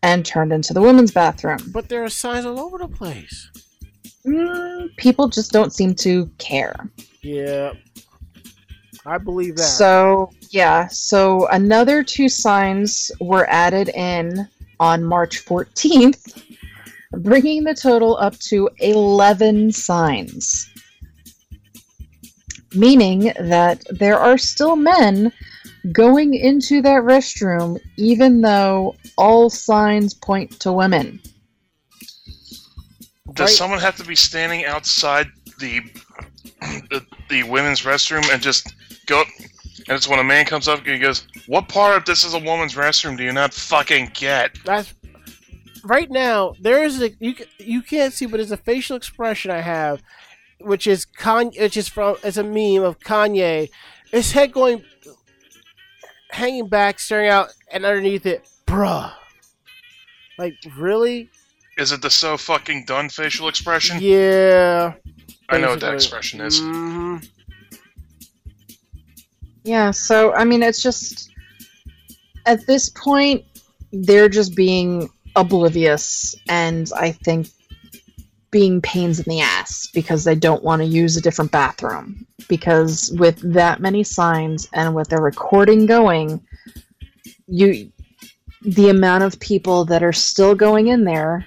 [0.04, 1.58] and turned into the women's bathroom.
[1.68, 3.50] But there are signs all over the place.
[4.26, 6.90] Mm, people just don't seem to care.
[7.22, 7.74] Yeah.
[9.06, 9.64] I believe that.
[9.64, 14.48] So, yeah, so another two signs were added in
[14.80, 16.42] on March 14th,
[17.18, 20.70] bringing the total up to 11 signs.
[22.74, 25.32] Meaning that there are still men
[25.91, 31.22] going into that restroom, even though all signs point to women.
[33.34, 33.57] Does Right.
[33.57, 35.28] someone have to be standing outside
[35.59, 35.82] the,
[36.89, 38.74] the the women's restroom and just
[39.07, 39.28] go up?
[39.88, 42.34] And it's when a man comes up and he goes, "What part of this is
[42.34, 44.93] a woman's restroom do you not fucking get?" That's
[45.86, 46.54] right now.
[46.60, 50.02] There is a you you can't see, but it's a facial expression I have,
[50.60, 53.70] which is Kanye, which is from it's a meme of Kanye,
[54.12, 54.84] his head going,
[56.32, 59.14] hanging back, staring out, and underneath it, bruh.
[60.38, 61.30] Like really?
[61.78, 63.98] Is it the so fucking done facial expression?
[64.02, 64.94] Yeah.
[65.50, 66.60] I know what that expression is.
[66.60, 67.30] Mhm.
[69.64, 71.30] Yeah, so I mean, it's just
[72.46, 73.44] at this point
[73.92, 77.48] they're just being oblivious, and I think
[78.52, 82.26] being pains in the ass because they don't want to use a different bathroom.
[82.48, 86.42] Because with that many signs and with the recording going,
[87.48, 87.92] you
[88.62, 91.46] the amount of people that are still going in there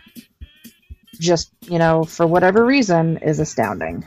[1.18, 4.07] just you know for whatever reason is astounding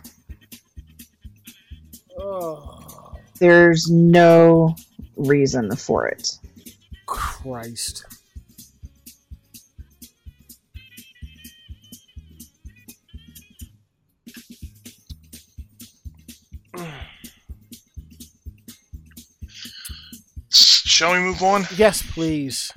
[2.17, 4.75] Oh, there's no
[5.17, 6.37] reason for it
[7.05, 8.05] Christ.
[21.01, 21.65] Shall we move on?
[21.77, 22.71] Yes, please.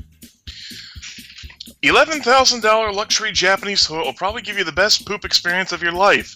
[1.83, 5.83] Eleven thousand dollar luxury Japanese toilet will probably give you the best poop experience of
[5.83, 6.35] your life.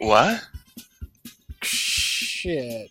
[0.00, 0.46] What?
[1.62, 2.90] Shit.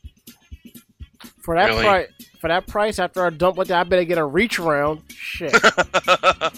[1.44, 1.84] For that Really?
[1.84, 2.08] price,
[2.42, 5.04] for that price, after I dump with that, I better get a reach around.
[5.10, 5.54] Shit.
[6.08, 6.50] uh,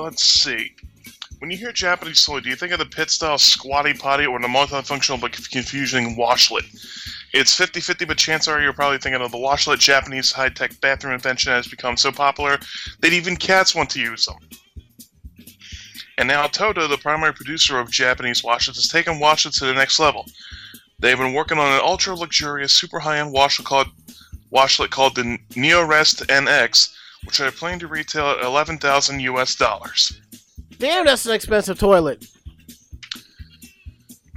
[0.00, 0.76] let's see.
[1.42, 4.38] When you hear Japanese toilet, do you think of the pit style squatty potty or
[4.38, 6.62] the multifunctional but confusing washlet?
[7.32, 10.80] It's 50 50, but chances are you're probably thinking of the washlet Japanese high tech
[10.80, 12.60] bathroom invention that has become so popular
[13.00, 14.36] that even cats want to use them.
[16.16, 19.98] And now Toto, the primary producer of Japanese washlets, has taken washlets to the next
[19.98, 20.26] level.
[21.00, 23.88] They've been working on an ultra luxurious, super high end washlet called,
[24.52, 30.20] washlet called the NeoRest NX, which are planning to retail at 11,000 US dollars.
[30.82, 32.26] Damn, that's an expensive toilet.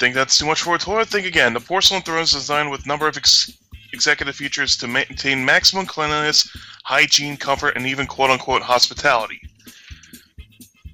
[0.00, 1.06] Think that's too much for a toilet?
[1.06, 1.54] Think again.
[1.54, 3.56] The porcelain throne is designed with a number of ex-
[3.92, 6.50] executive features to maintain maximum cleanliness,
[6.82, 9.40] hygiene, comfort, and even quote unquote hospitality.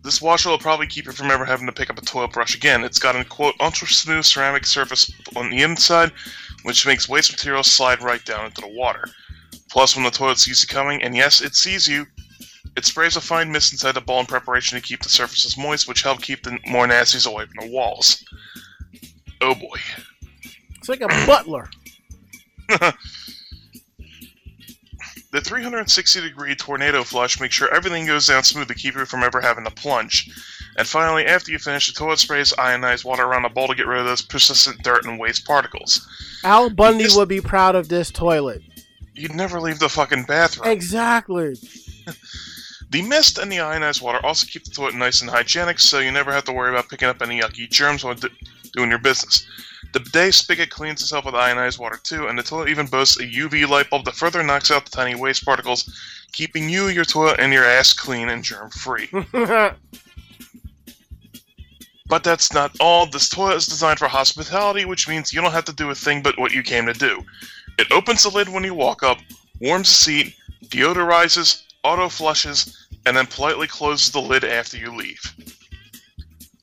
[0.04, 2.54] This washer will probably keep you from ever having to pick up a toilet brush
[2.54, 2.84] again.
[2.84, 6.12] It's got a quote ultra smooth ceramic surface on the inside,
[6.64, 9.06] which makes waste material slide right down into the water.
[9.70, 12.06] Plus, when the toilet sees you coming, and yes, it sees you,
[12.76, 15.88] it sprays a fine mist inside the bowl in preparation to keep the surfaces moist,
[15.88, 18.24] which help keep the more nasties away from the walls.
[19.40, 19.76] Oh boy.
[20.78, 21.68] It's like a butler.
[25.32, 29.22] The 360 degree tornado flush makes sure everything goes down smooth to keep you from
[29.22, 30.28] ever having to plunge.
[30.76, 33.86] And finally, after you finish, the toilet sprays ionized water around the bowl to get
[33.86, 36.04] rid of those persistent dirt and waste particles.
[36.42, 38.62] Al Bundy This- would be proud of this toilet.
[39.14, 40.68] You'd never leave the fucking bathroom.
[40.68, 41.54] Exactly.
[42.90, 46.10] The mist and the ionized water also keep the toilet nice and hygienic, so you
[46.10, 48.28] never have to worry about picking up any yucky germs while d-
[48.72, 49.46] doing your business.
[49.92, 53.24] The bidet spigot cleans itself with ionized water too, and the toilet even boasts a
[53.24, 55.88] UV light bulb that further knocks out the tiny waste particles,
[56.32, 59.08] keeping you, your toilet, and your ass clean and germ free.
[62.10, 63.06] But that's not all.
[63.06, 66.22] This toilet is designed for hospitality, which means you don't have to do a thing
[66.22, 67.24] but what you came to do.
[67.78, 69.18] It opens the lid when you walk up,
[69.60, 75.20] warms the seat, deodorizes, auto flushes, and then politely closes the lid after you leave.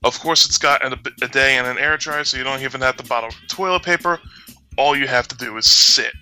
[0.04, 2.82] Of course, it's got a, a day and an air dryer, so you don't even
[2.82, 4.20] have to bottle toilet paper.
[4.78, 6.14] All you have to do is sit.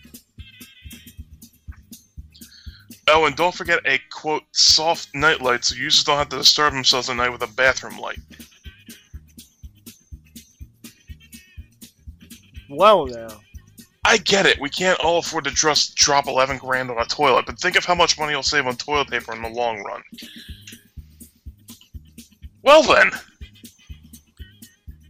[3.07, 6.73] Oh, and don't forget a quote soft night light, so users don't have to disturb
[6.73, 8.19] themselves at night with a bathroom light.
[12.69, 13.27] Well, now.
[14.07, 14.59] I get it.
[14.61, 17.85] We can't all afford to just drop eleven grand on a toilet, but think of
[17.85, 20.01] how much money you'll save on toilet paper in the long run.
[22.61, 23.11] Well then,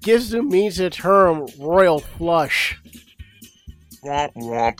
[0.02, 2.80] Gives the means the term royal flush.
[4.04, 4.80] womp womp.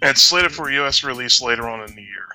[0.00, 1.04] And it's slated for U.S.
[1.04, 2.26] release later on in the year.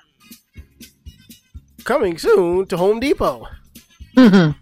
[1.84, 3.46] Coming soon to Home Depot.
[4.16, 4.54] Mhm.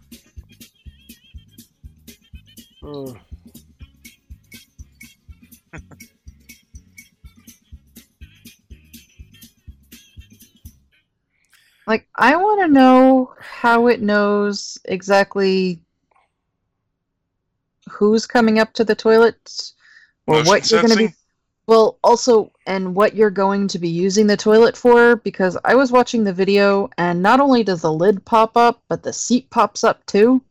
[11.97, 15.80] Like, I want to know how it knows exactly
[17.88, 19.72] who's coming up to the toilet
[20.26, 21.14] or Motion what you're going to be.
[21.66, 25.90] Well, also, and what you're going to be using the toilet for, because I was
[25.90, 29.82] watching the video, and not only does the lid pop up, but the seat pops
[29.82, 30.42] up too.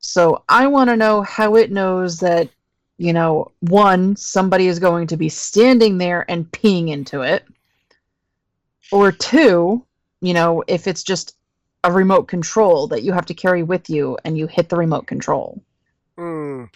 [0.00, 2.50] So I want to know how it knows that,
[2.98, 7.44] you know, one, somebody is going to be standing there and peeing into it,
[8.92, 9.84] or two,
[10.20, 11.36] you know, if it's just
[11.84, 15.06] a remote control that you have to carry with you and you hit the remote
[15.06, 15.62] control.
[16.18, 16.68] Mm.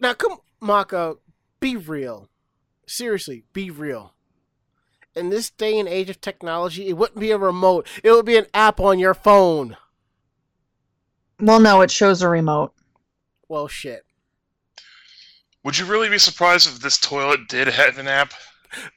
[0.00, 1.20] Now, come, Mako,
[1.60, 2.28] be real.
[2.86, 4.14] Seriously, be real.
[5.14, 7.86] In this day and age of technology, it wouldn't be a remote.
[8.02, 9.76] It would be an app on your phone.
[11.38, 12.72] Well, no, it shows a remote.
[13.48, 14.04] Well, shit.
[15.64, 18.32] Would you really be surprised if this toilet did have an app?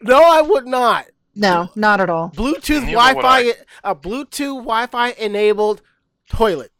[0.01, 1.05] No, I would not.
[1.35, 2.29] No, not at all.
[2.29, 3.53] Bluetooth Wi-Fi,
[3.83, 5.81] a Bluetooth Wi-Fi enabled
[6.29, 6.71] toilet.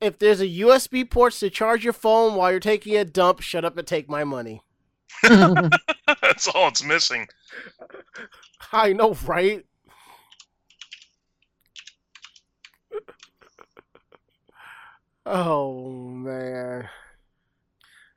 [0.00, 3.64] If there's a USB ports to charge your phone while you're taking a dump, shut
[3.64, 4.62] up and take my money.
[5.22, 7.28] That's all it's missing.
[8.72, 9.64] I know, right?
[15.24, 16.88] Oh man.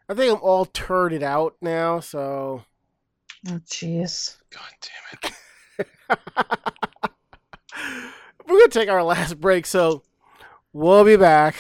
[0.08, 2.64] I think I'm all turded out now, so
[3.47, 4.38] Oh, jeez.
[4.49, 5.32] God damn
[5.80, 5.88] it.
[8.47, 10.03] we're gonna take our last break, so
[10.74, 11.56] we'll be back.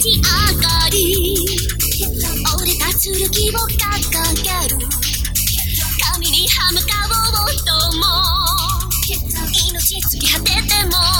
[0.00, 1.36] ち上がり。
[2.58, 3.76] 俺たちる気を掲
[4.42, 4.78] げる。
[6.14, 8.04] 髪に歯向かおうとも
[9.68, 11.19] 命突き果てても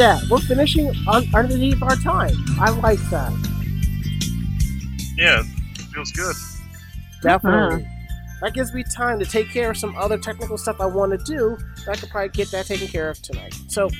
[0.00, 0.26] that.
[0.30, 2.34] We're finishing on, underneath our time.
[2.58, 3.30] I like that.
[5.14, 5.42] Yeah,
[5.92, 6.34] feels good.
[7.22, 7.84] Definitely.
[7.84, 8.36] Uh-huh.
[8.40, 11.18] That gives me time to take care of some other technical stuff I want to
[11.18, 11.58] do.
[11.86, 13.54] I could probably get that taken care of tonight.
[13.68, 13.90] So,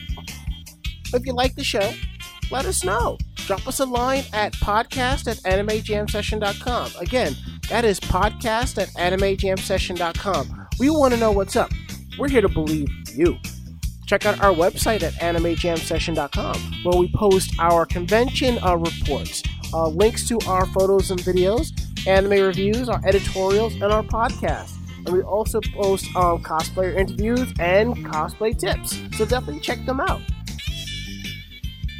[1.13, 1.93] if you like the show,
[2.51, 3.19] let us know.
[3.35, 6.93] Drop us a line at podcast at animejamsession.com.
[6.99, 7.37] Again,
[7.69, 10.69] that is podcast at animejamsession.com.
[10.79, 11.71] We want to know what's up.
[12.19, 13.37] We're here to believe you.
[14.11, 19.41] Check out our website at animejamsession.com where we post our convention uh, reports,
[19.73, 21.71] uh, links to our photos and videos,
[22.09, 24.75] anime reviews, our editorials, and our podcast.
[25.07, 28.99] And we also post um, cosplayer interviews and cosplay tips.
[29.17, 30.21] So definitely check them out.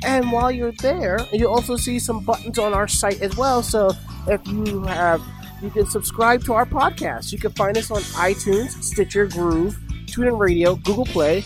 [0.05, 3.63] And while you're there, you'll also see some buttons on our site as well.
[3.63, 3.93] So
[4.27, 5.23] if you have,
[5.63, 7.31] you can subscribe to our podcast.
[7.31, 11.45] You can find us on iTunes, Stitcher, Groove, TuneIn Radio, Google Play.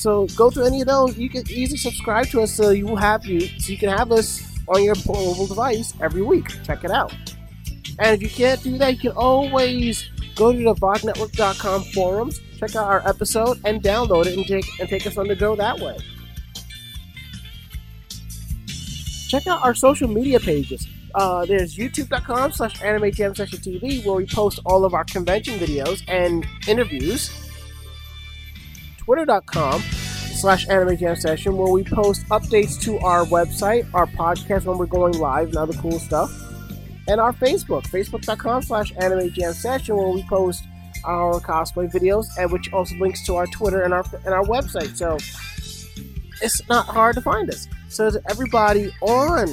[0.00, 1.18] So go to any of those.
[1.18, 4.10] You can easily subscribe to us so you will have you so you can have
[4.10, 6.48] us on your mobile device every week.
[6.64, 7.12] Check it out.
[7.98, 12.74] And if you can't do that, you can always go to the VogNetwork.com forums, check
[12.76, 15.78] out our episode, and download it and take and take us on the go that
[15.78, 15.98] way.
[19.28, 20.88] Check out our social media pages.
[21.14, 26.02] Uh, there's youtube.com slash anime session TV where we post all of our convention videos
[26.08, 27.49] and interviews.
[29.10, 34.78] Twitter.com slash anime jam session where we post updates to our website, our podcast when
[34.78, 36.30] we're going live and other cool stuff.
[37.08, 40.62] And our Facebook, facebook.com slash anime jam session where we post
[41.04, 44.96] our cosplay videos and which also links to our Twitter and our and our website.
[44.96, 45.16] So
[46.40, 47.66] it's not hard to find us.
[47.88, 49.48] So to everybody on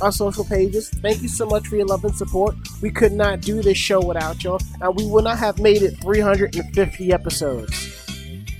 [0.00, 2.56] our social pages, thank you so much for your love and support.
[2.80, 6.02] We could not do this show without y'all, and we would not have made it
[6.02, 8.01] 350 episodes.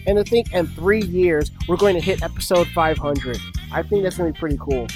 [0.07, 3.39] And I think in three years we're going to hit episode 500.
[3.73, 4.87] I think that's going to be pretty cool.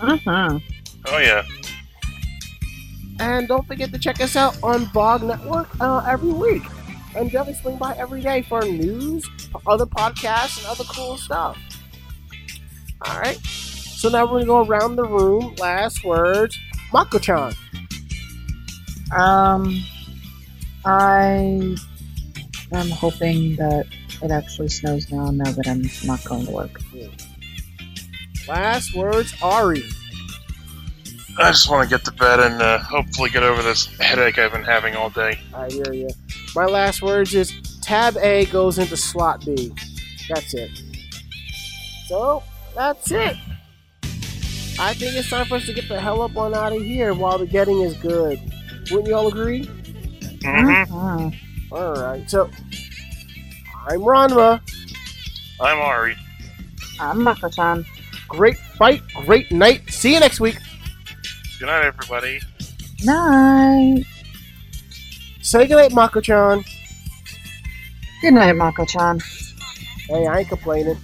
[0.00, 0.58] Uh-huh.
[1.06, 1.44] Oh yeah.
[3.20, 6.62] And don't forget to check us out on Vog Network uh, every week.
[7.14, 9.28] And definitely swing by every day for news,
[9.66, 11.58] other podcasts, and other cool stuff.
[13.02, 13.38] All right.
[13.38, 15.54] So now we're going to go around the room.
[15.58, 16.58] Last words.
[16.92, 17.52] Mako-chan.
[19.14, 19.82] Um,
[20.84, 21.76] I
[22.72, 23.86] am hoping that
[24.22, 25.30] it actually snows now.
[25.30, 26.80] Now that I'm not going to work.
[28.48, 29.34] Last words.
[29.42, 29.82] Ari.
[31.38, 34.52] I just want to get to bed and uh, hopefully get over this headache I've
[34.52, 35.38] been having all day.
[35.54, 36.08] I hear you.
[36.54, 37.52] My last words is
[37.82, 39.72] tab A goes into slot B.
[40.28, 40.70] That's it.
[42.08, 42.42] So,
[42.74, 43.36] that's it.
[44.78, 47.14] I think it's time for us to get the hell up on out of here
[47.14, 48.40] while the getting is good.
[48.90, 49.64] Wouldn't you all agree?
[49.64, 50.94] Mm-hmm.
[50.94, 51.30] Uh-huh.
[51.72, 52.50] Alright, so
[53.88, 54.60] I'm Ranma,
[55.60, 56.16] I'm Ari.
[56.98, 57.86] I'm Mako-chan.
[58.28, 59.88] Great fight, great night.
[59.88, 60.58] See you next week.
[61.60, 62.40] Good night, everybody.
[63.04, 64.04] Night.
[65.42, 66.64] Say goodnight, Mako-chan.
[68.20, 69.20] Good night, Mako-chan.
[70.08, 70.96] Hey, I ain't complaining.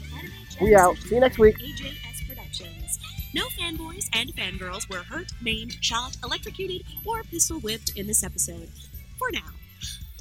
[0.61, 0.97] We out.
[0.97, 1.59] See you next week.
[1.59, 2.99] AJS Productions.
[3.35, 8.69] No fanboys and fangirls were hurt, maimed, shot, electrocuted, or pistol whipped in this episode.
[9.17, 9.53] For now.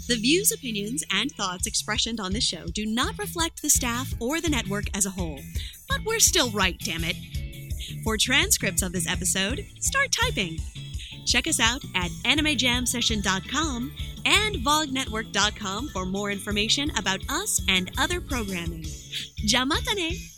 [0.08, 4.40] The views, opinions, and thoughts expressed on this show do not reflect the staff or
[4.40, 5.40] the network as a whole.
[5.88, 7.16] But we're still right, damn it.
[8.04, 10.60] For transcripts of this episode, start typing.
[11.26, 13.92] Check us out at animejamsession.com
[14.26, 18.84] and vognetwork.com for more information about us and other programming.
[19.48, 20.35] Jamatane!